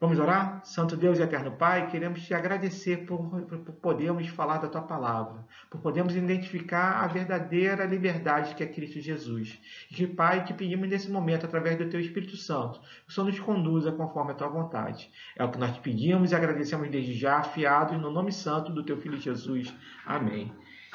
Vamos 0.00 0.18
orar? 0.18 0.64
Santo 0.64 0.96
Deus 0.96 1.18
e 1.18 1.22
Eterno 1.22 1.52
Pai, 1.52 1.86
queremos 1.90 2.22
te 2.22 2.32
agradecer 2.32 3.04
por, 3.04 3.42
por, 3.42 3.58
podermos 3.74 4.26
falar 4.28 4.56
da 4.56 4.66
tua 4.66 4.80
palavra, 4.80 5.46
por 5.68 5.78
podermos 5.82 6.16
identificar 6.16 7.04
a 7.04 7.06
verdadeira 7.06 7.84
liberdade 7.84 8.54
que 8.54 8.62
é 8.62 8.66
Cristo 8.66 8.98
Jesus. 8.98 9.60
E 9.90 9.94
que, 9.94 10.06
Pai, 10.06 10.42
te 10.42 10.54
pedimos 10.54 10.88
nesse 10.88 11.10
momento, 11.10 11.44
através 11.44 11.76
do 11.76 11.90
teu 11.90 12.00
Espírito 12.00 12.34
Santo, 12.38 12.80
que 12.80 13.10
o 13.10 13.12
Senhor 13.12 13.26
nos 13.26 13.38
conduza 13.40 13.92
conforme 13.92 14.32
a 14.32 14.34
tua 14.34 14.48
vontade. 14.48 15.10
É 15.36 15.44
o 15.44 15.50
que 15.50 15.58
nós 15.58 15.74
te 15.74 15.80
pedimos 15.80 16.32
e 16.32 16.34
agradecemos 16.34 16.88
desde 16.88 17.12
já, 17.12 17.42
fiados 17.42 18.00
no 18.00 18.10
nome 18.10 18.32
santo 18.32 18.72
do 18.72 18.82
teu 18.82 18.96
Filho 18.96 19.18
Jesus. 19.18 19.70
Amém. 20.06 20.50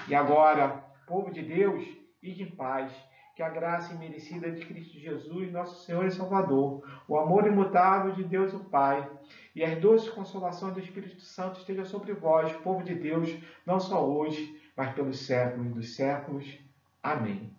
E 0.08 0.16
agora, 0.16 0.84
povo 1.06 1.32
de 1.32 1.44
Deus, 1.44 1.86
ide 2.24 2.42
em 2.42 2.56
paz 2.56 2.92
que 3.36 3.44
a 3.44 3.50
graça 3.50 3.94
imerecida 3.94 4.50
de 4.50 4.66
Cristo 4.66 4.98
Jesus, 4.98 5.52
nosso 5.52 5.86
Senhor 5.86 6.06
e 6.06 6.12
Salvador, 6.12 6.82
o 7.06 7.18
amor 7.18 7.46
imutável 7.46 8.14
de 8.14 8.24
Deus 8.24 8.54
o 8.54 8.60
Pai 8.60 9.08
e 9.54 9.62
as 9.62 9.78
doces 9.78 10.10
consolações 10.10 10.74
do 10.74 10.80
Espírito 10.80 11.22
Santo 11.22 11.60
estejam 11.60 11.86
sobre 11.86 12.14
vós, 12.14 12.54
povo 12.54 12.82
de 12.82 12.96
Deus, 12.96 13.30
não 13.66 13.80
só 13.80 14.08
hoje, 14.08 14.58
mas 14.76 14.94
pelos 14.94 15.20
séculos 15.20 15.74
dos 15.74 15.96
séculos. 15.96 16.58
Amém. 17.04 17.52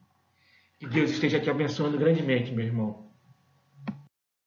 Que 0.79 0.87
Deus 0.87 1.11
esteja 1.11 1.39
te 1.39 1.51
abençoando 1.51 1.99
grandemente, 1.99 2.53
meu 2.53 2.64
irmão. 2.64 3.06